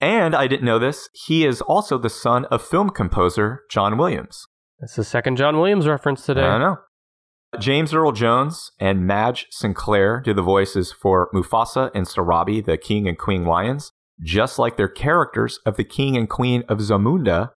[0.00, 1.08] And I didn't know this.
[1.26, 4.46] He is also the son of film composer John Williams.
[4.78, 6.42] That's the second John Williams reference today.
[6.42, 6.76] I know.
[7.58, 13.08] James Earl Jones and Madge Sinclair do the voices for Mufasa and Sarabi, the king
[13.08, 17.50] and queen lions, just like their characters of the king and queen of Zamunda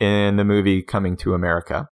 [0.00, 1.88] in the movie Coming to America.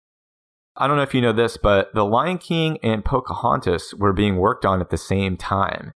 [0.76, 4.38] I don't know if you know this, but The Lion King and Pocahontas were being
[4.38, 5.92] worked on at the same time.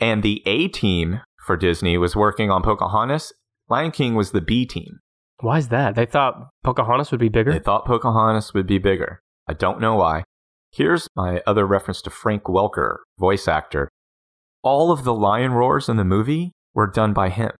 [0.00, 3.32] And the A team for Disney was working on Pocahontas.
[3.68, 5.00] Lion King was the B team.
[5.40, 5.94] Why is that?
[5.94, 6.34] They thought
[6.64, 7.52] Pocahontas would be bigger?
[7.52, 9.20] They thought Pocahontas would be bigger.
[9.48, 10.24] I don't know why.
[10.72, 13.88] Here's my other reference to Frank Welker, voice actor.
[14.62, 17.50] All of the lion roars in the movie were done by him.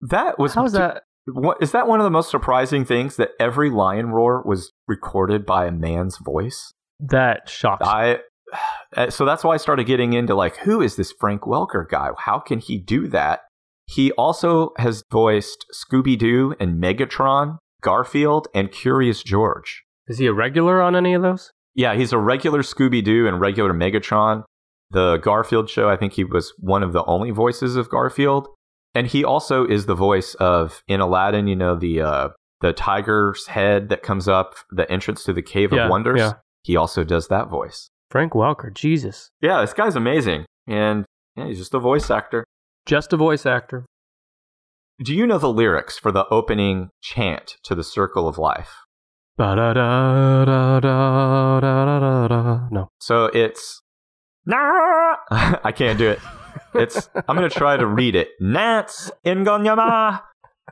[0.00, 1.02] That was How is that?
[1.26, 5.44] What, is that one of the most surprising things that every lion roar was recorded
[5.44, 6.72] by a man's voice?
[7.00, 7.82] That shocked.
[7.82, 7.88] me.
[7.88, 8.18] I
[9.10, 12.10] so that's why I started getting into like who is this Frank Welker guy?
[12.18, 13.40] How can he do that?
[13.86, 19.84] He also has voiced Scooby Doo and Megatron, Garfield, and Curious George.
[20.08, 21.52] Is he a regular on any of those?
[21.74, 24.42] Yeah, he's a regular Scooby Doo and regular Megatron.
[24.90, 28.48] The Garfield show, I think he was one of the only voices of Garfield,
[28.94, 31.48] and he also is the voice of in Aladdin.
[31.48, 32.28] You know the uh,
[32.60, 36.18] the tiger's head that comes up the entrance to the Cave Yeah, of Wonders.
[36.20, 36.32] yeah.
[36.62, 37.90] He also does that voice.
[38.10, 38.72] Frank Welker.
[38.72, 39.30] Jesus.
[39.40, 41.04] Yeah, this guy's amazing, and
[41.36, 42.44] yeah, he's just a voice actor.
[42.86, 43.84] Just a voice actor.
[45.02, 48.70] Do you know the lyrics for the opening chant to the Circle of Life?
[52.70, 52.88] No.
[53.00, 53.82] So it's
[54.46, 55.16] nah.
[55.30, 56.18] I can't do it.
[56.74, 58.28] It's I'm gonna try to read it.
[58.40, 60.22] Nats ingonyama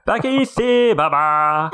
[0.06, 1.70] bakisi baba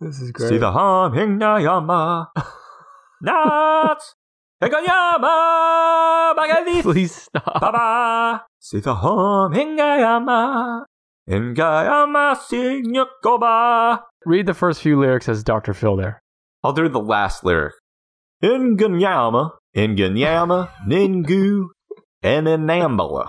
[0.00, 0.48] This is great.
[0.48, 2.28] see the hum ingonyama
[3.22, 4.14] Nats
[4.62, 7.60] ingonyama bakisi Please stop.
[7.60, 10.84] baba see the hum ingonyama
[11.28, 14.00] ingonyama sinyakoba.
[14.24, 15.72] Read the first few lyrics as Dr.
[15.74, 16.20] Phil there.
[16.64, 17.74] I'll do the last lyric.
[18.42, 21.66] Inganyama, Inganyama, Ningu,
[22.22, 23.28] and Inambala.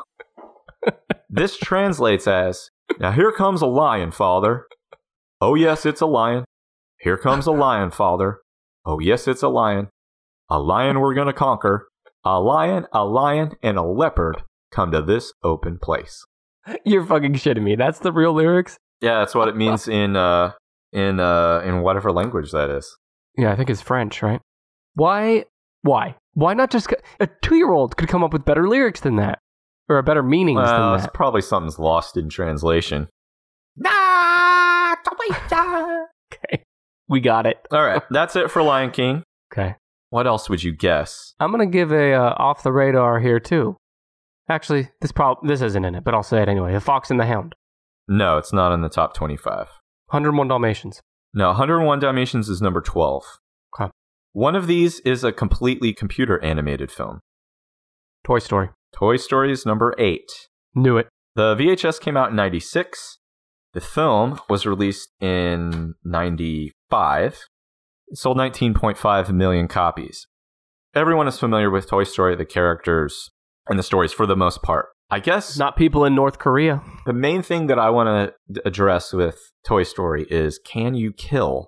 [1.29, 2.69] this translates as
[2.99, 4.65] Now here comes a lion, father.
[5.39, 6.45] Oh, yes, it's a lion.
[6.99, 8.39] Here comes a lion, father.
[8.85, 9.89] Oh, yes, it's a lion.
[10.49, 11.87] A lion we're going to conquer.
[12.23, 16.25] A lion, a lion, and a leopard come to this open place.
[16.85, 17.75] You're fucking shitting me.
[17.75, 18.77] That's the real lyrics?
[19.01, 20.51] Yeah, that's what it means in uh
[20.93, 22.97] in uh in whatever language that is.
[23.37, 24.41] Yeah, I think it's French, right?
[24.95, 25.45] Why?
[25.83, 26.15] Why?
[26.33, 29.39] Why not just a two-year-old could come up with better lyrics than that,
[29.89, 31.13] or a better meanings Well, than that?
[31.13, 33.07] probably something's lost in translation.
[36.33, 36.63] Okay,
[37.07, 37.57] we got it.
[37.71, 39.23] All right, that's it for Lion King.
[39.53, 39.75] Okay,
[40.17, 41.35] What else would you guess?
[41.39, 43.77] I'm gonna give a uh, off the radar here too.
[44.49, 46.73] Actually, this prob this isn't in it, but I'll say it anyway.
[46.73, 47.53] The Fox and the Hound,
[48.07, 49.67] No, it's not in the top 25.
[50.07, 51.01] 101 Dalmatians.
[51.35, 53.25] No, 101 Dalmatians is number 12.
[53.79, 53.91] Okay.
[54.33, 57.19] One of these is a completely computer animated film.
[58.23, 58.69] Toy Story.
[58.95, 60.23] Toy Story is number 8.
[60.73, 61.09] Knew it.
[61.35, 63.19] The VHS came out in 96.
[63.73, 67.45] The film was released in 95.
[68.09, 70.27] It sold 19.5 million copies.
[70.95, 73.29] everyone is familiar with Toy Story, the characters,
[73.67, 74.87] and the stories for the most part.
[75.09, 76.81] I guess Not people in North Korea.
[77.05, 81.67] the main thing that I want to address with Toy Story is can you kill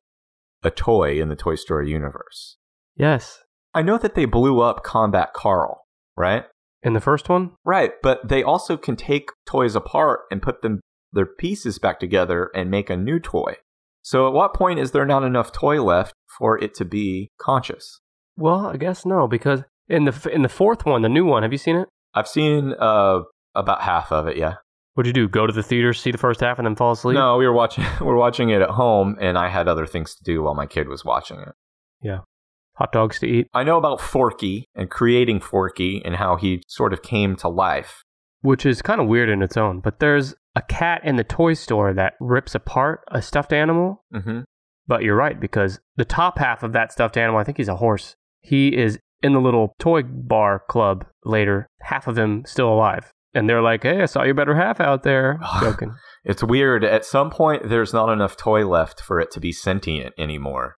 [0.63, 2.57] a toy in the Toy Story universe?
[2.95, 3.39] Yes.
[3.73, 5.85] I know that they blew up Combat Carl,
[6.17, 6.45] right?
[6.83, 7.51] In the first one?
[7.65, 10.79] Right, but they also can take toys apart and put them
[11.13, 13.55] their pieces back together and make a new toy.
[14.01, 17.99] So at what point is there not enough toy left for it to be conscious?
[18.37, 21.51] Well, I guess no, because in the in the fourth one, the new one, have
[21.51, 21.87] you seen it?
[22.13, 23.21] I've seen uh,
[23.55, 24.55] about half of it, yeah.
[24.93, 25.29] What'd you do?
[25.29, 27.15] Go to the theater, see the first half, and then fall asleep?
[27.15, 30.15] No, we were watching we were watching it at home and I had other things
[30.15, 31.49] to do while my kid was watching it.
[32.01, 32.19] Yeah.
[32.75, 33.47] Hot dogs to eat.
[33.53, 38.03] I know about Forky and creating Forky and how he sort of came to life.
[38.41, 39.81] which is kind of weird in its own.
[39.81, 44.03] But there's a cat in the toy store that rips apart a stuffed animal.
[44.13, 44.41] hmm
[44.89, 47.75] But you're right, because the top half of that stuffed animal, I think he's a
[47.75, 53.11] horse, he is in the little toy bar club later, half of him still alive.
[53.35, 55.39] And they're like, hey, I saw your better half out there.
[55.61, 55.93] Joking.
[56.25, 56.83] It's weird.
[56.83, 60.75] At some point, there's not enough toy left for it to be sentient anymore.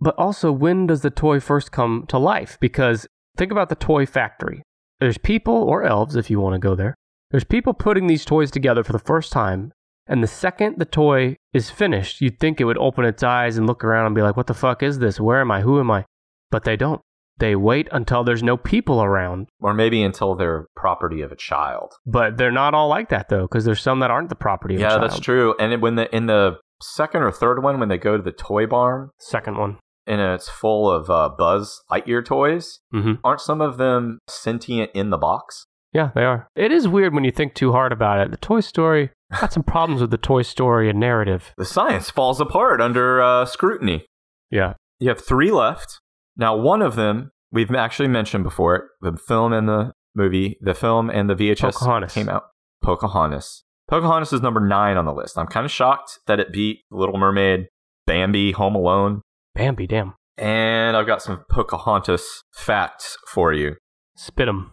[0.00, 2.58] But also, when does the toy first come to life?
[2.60, 4.62] Because think about the toy factory.
[5.00, 6.94] There's people, or elves if you want to go there.
[7.32, 9.72] There's people putting these toys together for the first time.
[10.06, 13.66] And the second the toy is finished, you'd think it would open its eyes and
[13.66, 15.20] look around and be like, what the fuck is this?
[15.20, 15.60] Where am I?
[15.62, 16.04] Who am I?
[16.50, 17.00] But they don't.
[17.38, 19.48] They wait until there's no people around.
[19.60, 21.92] Or maybe until they're property of a child.
[22.04, 24.80] But they're not all like that though, because there's some that aren't the property of
[24.80, 25.02] a child.
[25.02, 25.54] yeah, that's true.
[25.60, 28.66] And when the in the second or third one, when they go to the toy
[28.66, 29.78] barn Second one.
[30.06, 35.10] and it's full of uh, Buzz Lightyear toys, hmm aren't some of them sentient in
[35.10, 35.64] the box?
[35.92, 36.48] Yeah, they are.
[36.56, 38.30] It is weird when you think too hard about it.
[38.32, 41.52] The Toy Story got some problems with the Toy Story and narrative.
[41.56, 44.06] The science falls apart under uh, scrutiny.
[44.50, 44.74] Yeah.
[44.98, 46.00] You have three left.
[46.36, 48.88] Now, one of them we've actually mentioned before.
[49.00, 52.14] The film and the movie, the film and the VHS Pocahontas.
[52.14, 52.44] came out.
[52.82, 53.64] Pocahontas.
[53.88, 55.38] Pocahontas is number nine on the list.
[55.38, 57.68] I'm kind of shocked that it beat Little Mermaid,
[58.06, 59.22] Bambi, Home Alone,
[59.54, 60.14] Bambi, damn.
[60.36, 63.76] and I've got some Pocahontas facts for you.
[64.16, 64.72] Spit 'em.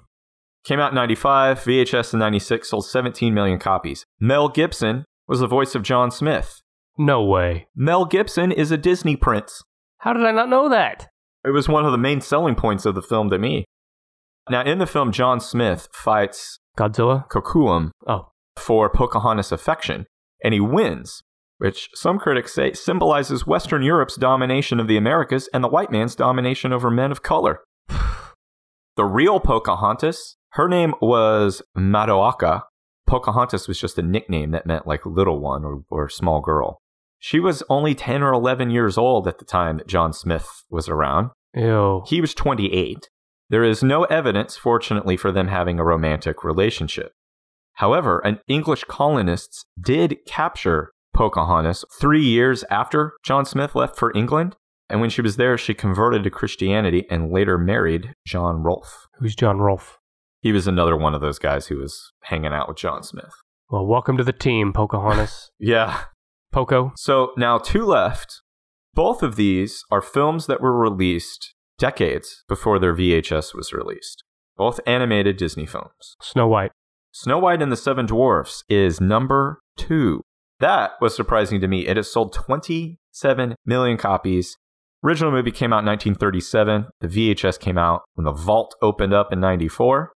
[0.66, 4.04] Came out in 95, VHS in 96, sold 17 million copies.
[4.20, 6.62] Mel Gibson was the voice of John Smith.
[6.98, 7.68] No way.
[7.76, 9.62] Mel Gibson is a Disney prince.
[10.00, 11.08] How did I not know that?
[11.46, 13.66] It was one of the main selling points of the film to me.
[14.50, 17.28] Now, in the film, John Smith fights Godzilla?
[17.30, 20.08] Kocoum Oh, for Pocahontas' affection,
[20.44, 21.22] and he wins,
[21.60, 26.16] which some critics say symbolizes Western Europe's domination of the Americas and the white man's
[26.16, 27.60] domination over men of color.
[28.96, 32.64] the real Pocahontas, her name was Matoaka.
[33.08, 36.82] Pocahontas was just a nickname that meant like little one or, or small girl.
[37.20, 40.88] She was only 10 or 11 years old at the time that John Smith was
[40.88, 41.32] around.
[41.54, 42.04] ew.
[42.08, 43.10] He was 28.
[43.50, 47.12] There is no evidence, fortunately, for them having a romantic relationship.
[47.74, 54.56] However, an English colonists did capture Pocahontas three years after John Smith left for England.
[54.90, 59.08] And when she was there, she converted to Christianity and later married John Rolfe.
[59.20, 59.98] Who's John Rolfe?
[60.46, 63.34] He was another one of those guys who was hanging out with John Smith.
[63.68, 65.50] Well, welcome to the team, Pocahontas.
[65.60, 66.02] Yeah.
[66.52, 66.94] Poco?
[66.98, 68.44] So now two left.
[68.94, 74.24] Both of these are films that were released decades before their VHS was released.
[74.56, 76.16] Both animated Disney films.
[76.22, 76.74] Snow White.
[77.12, 80.22] Snow White and the Seven Dwarfs is number two.
[80.60, 81.88] That was surprising to me.
[81.88, 84.58] It has sold 27 million copies.
[85.04, 86.86] Original movie came out in 1937.
[87.02, 90.12] The VHS came out when the vault opened up in 94.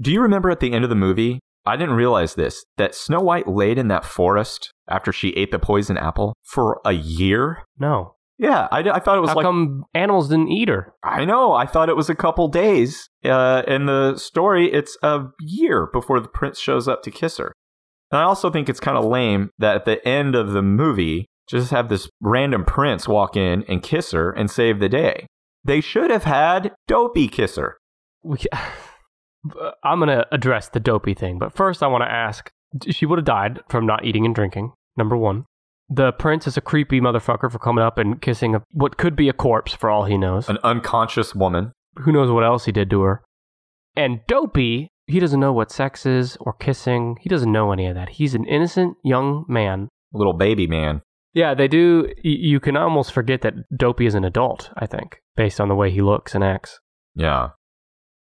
[0.00, 1.40] Do you remember at the end of the movie?
[1.64, 5.58] I didn't realize this that Snow White laid in that forest after she ate the
[5.58, 7.64] poison apple for a year.
[7.78, 8.16] No.
[8.38, 10.92] Yeah, I, I thought it was How like come animals didn't eat her?
[11.04, 11.52] I know.
[11.52, 13.08] I thought it was a couple days.
[13.24, 17.52] Uh, in the story, it's a year before the prince shows up to kiss her.
[18.10, 21.26] And I also think it's kind of lame that at the end of the movie,
[21.46, 25.26] just have this random prince walk in and kiss her and save the day.
[25.64, 27.78] They should have had Dopey kiss her.
[28.24, 28.38] We,
[29.50, 32.50] Uh, I'm going to address the dopey thing, but first I want to ask
[32.88, 35.44] she would have died from not eating and drinking, number one.
[35.88, 39.28] The prince is a creepy motherfucker for coming up and kissing a, what could be
[39.28, 40.48] a corpse for all he knows.
[40.48, 41.72] An unconscious woman.
[41.96, 43.22] Who knows what else he did to her.
[43.94, 47.16] And dopey, he doesn't know what sex is or kissing.
[47.20, 48.10] He doesn't know any of that.
[48.10, 49.88] He's an innocent young man.
[50.14, 51.02] Little baby man.
[51.34, 52.10] Yeah, they do.
[52.22, 55.90] You can almost forget that Dopey is an adult, I think, based on the way
[55.90, 56.78] he looks and acts.
[57.14, 57.50] Yeah.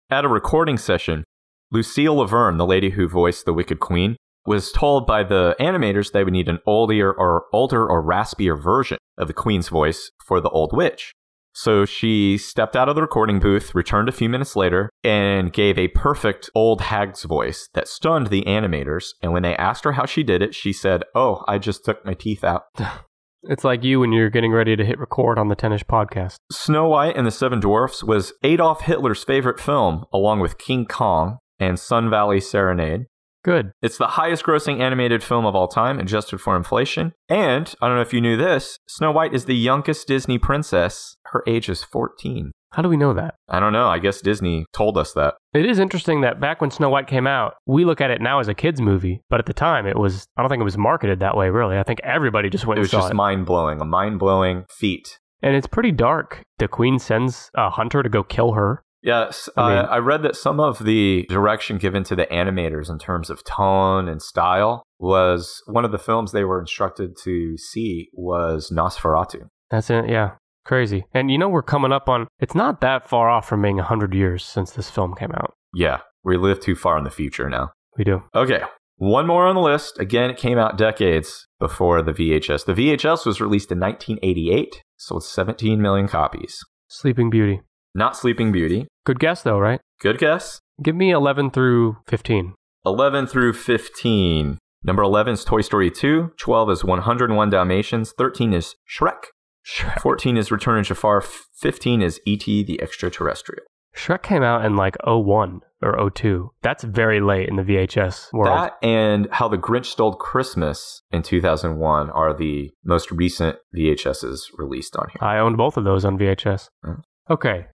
[0.10, 1.24] At a recording session,
[1.72, 6.12] Lucille La Verne, the lady who voiced the Wicked Queen, was told by the animators
[6.12, 10.41] they would need an older or older or raspier version of the Queen's voice for
[10.41, 11.14] the Old Witch.
[11.56, 15.78] So she stepped out of the recording booth, returned a few minutes later, and gave
[15.78, 19.10] a perfect old hag's voice that stunned the animators.
[19.22, 22.04] And when they asked her how she did it, she said, Oh, I just took
[22.06, 22.64] my teeth out.
[23.45, 26.37] It's like you when you're getting ready to hit record on the Tennis podcast.
[26.49, 31.39] Snow White and the Seven Dwarfs was Adolf Hitler's favorite film, along with King Kong
[31.59, 33.07] and Sun Valley Serenade.
[33.43, 33.73] Good.
[33.81, 37.11] It's the highest grossing animated film of all time, adjusted for inflation.
[37.27, 41.17] And, I don't know if you knew this, Snow White is the youngest Disney princess.
[41.25, 42.53] Her age is 14.
[42.74, 43.36] How do we know that?
[43.49, 43.88] I don't know.
[43.88, 45.36] I guess Disney told us that.
[45.53, 48.39] It is interesting that back when Snow White came out, we look at it now
[48.39, 50.78] as a kids movie, but at the time it was I don't think it was
[50.78, 51.78] marketed that way really.
[51.78, 53.15] I think everybody just went It was just it.
[53.15, 55.19] mind blowing, a mind blowing feat.
[55.41, 56.41] and it's pretty dark.
[56.57, 58.82] The queen sends a hunter to go kill her.
[59.03, 62.89] Yes, I mean- uh, I read that some of the direction given to the animators
[62.89, 67.57] in terms of tone and style was one of the films they were instructed to
[67.57, 69.47] see was Nosferatu.
[69.69, 70.07] That's it.
[70.09, 70.32] Yeah.
[70.66, 71.05] Crazy.
[71.14, 74.14] And you know we're coming up on it's not that far off from being 100
[74.14, 75.53] years since this film came out.
[75.74, 77.72] Yeah, we live too far in the future now.
[77.97, 78.24] We do.
[78.34, 78.61] Okay,
[78.97, 79.99] one more on the list.
[79.99, 82.66] Again, it came out decades before the VHS.
[82.66, 86.59] The VHS was released in 1988, sold 17 million copies.
[86.88, 87.61] Sleeping Beauty.
[87.95, 88.88] Not Sleeping Beauty.
[89.05, 89.82] Good guess though, right?
[89.99, 90.59] Good guess.
[90.82, 92.53] Give me 11 through 15.
[92.86, 94.57] 11 through 15.
[94.84, 96.32] Number 11 is Toy Story 2.
[96.38, 98.14] 12 is 101 Dalmatians.
[98.18, 99.26] 13 is Shrek.
[99.66, 99.99] Shrek.
[100.01, 101.22] 14 is Return of Jafar.
[101.22, 102.64] 15 is E.T.
[102.64, 103.64] the Extraterrestrial.
[103.95, 106.51] Shrek came out in like 01 or 02.
[106.61, 108.57] That's very late in the VHS world.
[108.57, 114.95] That and How the Grinch Stole Christmas in 2001 are the most recent VHSs released
[114.95, 115.20] on here.
[115.28, 116.70] I owned both of those on VHS.
[116.84, 117.01] Mm.
[117.30, 117.68] Okay.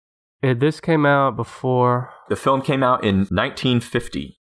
[0.43, 4.37] Uh, This came out before The film came out in 1950.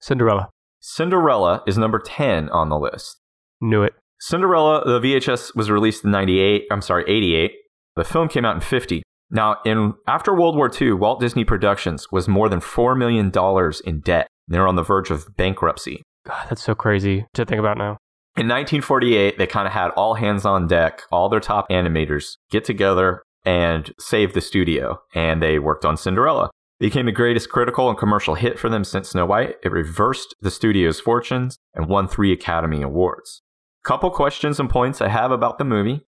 [0.00, 0.48] Cinderella.
[0.80, 3.20] Cinderella is number 10 on the list.
[3.60, 3.94] Knew it.
[4.20, 7.52] Cinderella, the VHS was released in 98, I'm sorry, 88.
[7.96, 9.02] The film came out in 50.
[9.30, 13.80] Now, in after World War II, Walt Disney Productions was more than 4 million dollars
[13.80, 14.26] in debt.
[14.48, 16.02] They were on the verge of bankruptcy.
[16.26, 17.98] God, that's so crazy to think about now.
[18.36, 22.64] In 1948, they kind of had all hands on deck, all their top animators get
[22.64, 26.50] together and save the studio, and they worked on Cinderella.
[26.80, 29.56] It became the greatest critical and commercial hit for them since Snow White.
[29.64, 33.42] It reversed the studio's fortunes and won three Academy Awards.
[33.88, 36.02] Couple questions and points I have about the movie.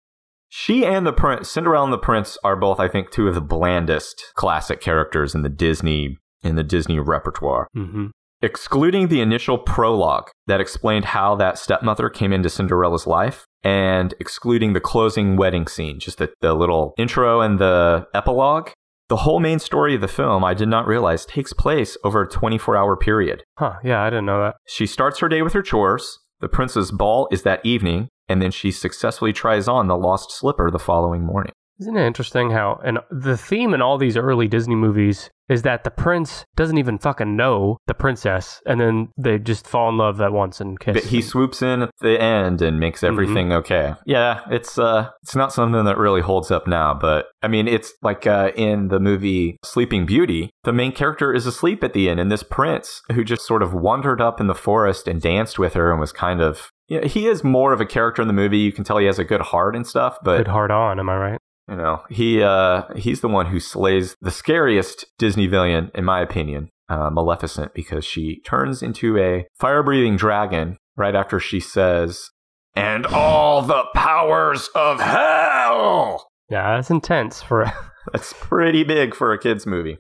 [0.49, 3.39] She and the Prince, Cinderella and the Prince, are both, I think, two of the
[3.39, 7.67] blandest classic characters in the Disney in the Disney repertoire.
[7.75, 8.07] hmm
[8.41, 14.73] Excluding the initial prologue that explained how that stepmother came into Cinderella's life, and excluding
[14.73, 18.71] the closing wedding scene, just the, the little intro and the epilogue,
[19.07, 22.27] the whole main story of the film, I did not realize, takes place over a
[22.27, 23.43] 24 hour period.
[23.59, 23.75] Huh.
[23.83, 24.55] Yeah, I didn't know that.
[24.65, 28.51] She starts her day with her chores, the prince's ball is that evening, and then
[28.51, 31.53] she successfully tries on the lost slipper the following morning.
[31.79, 35.83] Isn't it interesting how, and the theme in all these early Disney movies is that
[35.83, 40.19] the prince doesn't even fucking know the princess, and then they just fall in love
[40.19, 40.95] at once and kiss.
[40.95, 43.93] But he swoops in at the end and makes everything okay.
[44.05, 47.93] Yeah, it's uh it's not something that really holds up now, but I mean it's
[48.01, 52.19] like uh in the movie Sleeping Beauty, the main character is asleep at the end
[52.19, 55.73] and this prince who just sort of wandered up in the forest and danced with
[55.75, 58.59] her and was kind of yeah, he is more of a character in the movie.
[58.59, 61.09] You can tell he has a good heart and stuff, but Good hard on, am
[61.09, 61.41] I right?
[61.69, 66.21] You know, he uh he's the one who slays the scariest Disney villain, in my
[66.21, 72.29] opinion, uh, Maleficent, because she turns into a fire-breathing dragon right after she says,
[72.75, 77.71] "And all the powers of hell." Yeah, that's intense for.
[78.13, 79.97] That's pretty big for a kids movie.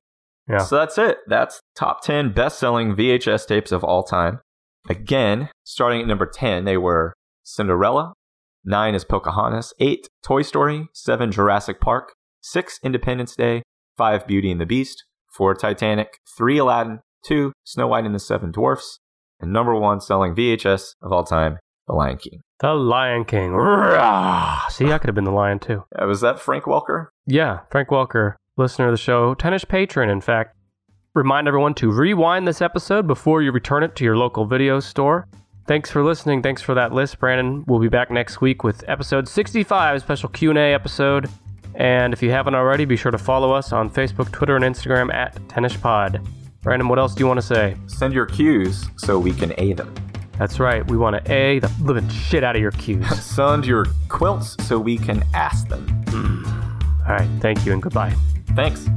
[0.49, 0.59] Yeah.
[0.59, 1.17] So that's it.
[1.27, 4.39] That's top 10 best-selling VHS tapes of all time.
[4.89, 7.13] Again, starting at number 10, they were
[7.43, 8.13] Cinderella,
[8.67, 13.63] 9 is Pocahontas, 8 Toy Story, 7 Jurassic Park, 6 Independence Day,
[13.95, 18.51] 5 Beauty and the Beast, 4 Titanic, 3 Aladdin, 2 Snow White and the Seven
[18.51, 18.99] Dwarfs,
[19.39, 22.41] and number 1 selling VHS of all time, The Lion King.
[22.59, 23.51] the Lion King.
[23.53, 24.67] Rah!
[24.67, 25.85] See, I could have been the lion too.
[25.97, 27.07] Uh, was that Frank Welker?
[27.25, 30.57] Yeah, Frank Welker, listener of the show, tennis patron, in fact.
[31.15, 35.25] Remind everyone to rewind this episode before you return it to your local video store.
[35.67, 36.41] Thanks for listening.
[36.41, 37.65] Thanks for that list, Brandon.
[37.67, 41.29] We'll be back next week with episode 65, special Q&A episode.
[41.75, 45.13] And if you haven't already, be sure to follow us on Facebook, Twitter, and Instagram
[45.13, 46.25] at TennisPod.
[46.63, 47.75] Brandon, what else do you want to say?
[47.87, 49.93] Send your cues so we can A them.
[50.39, 50.87] That's right.
[50.89, 53.07] We want to A the living shit out of your cues.
[53.21, 55.85] Send your quilts so we can ask them.
[56.07, 56.45] Hmm.
[57.07, 57.29] All right.
[57.41, 58.15] Thank you and goodbye.
[58.55, 58.87] Thanks.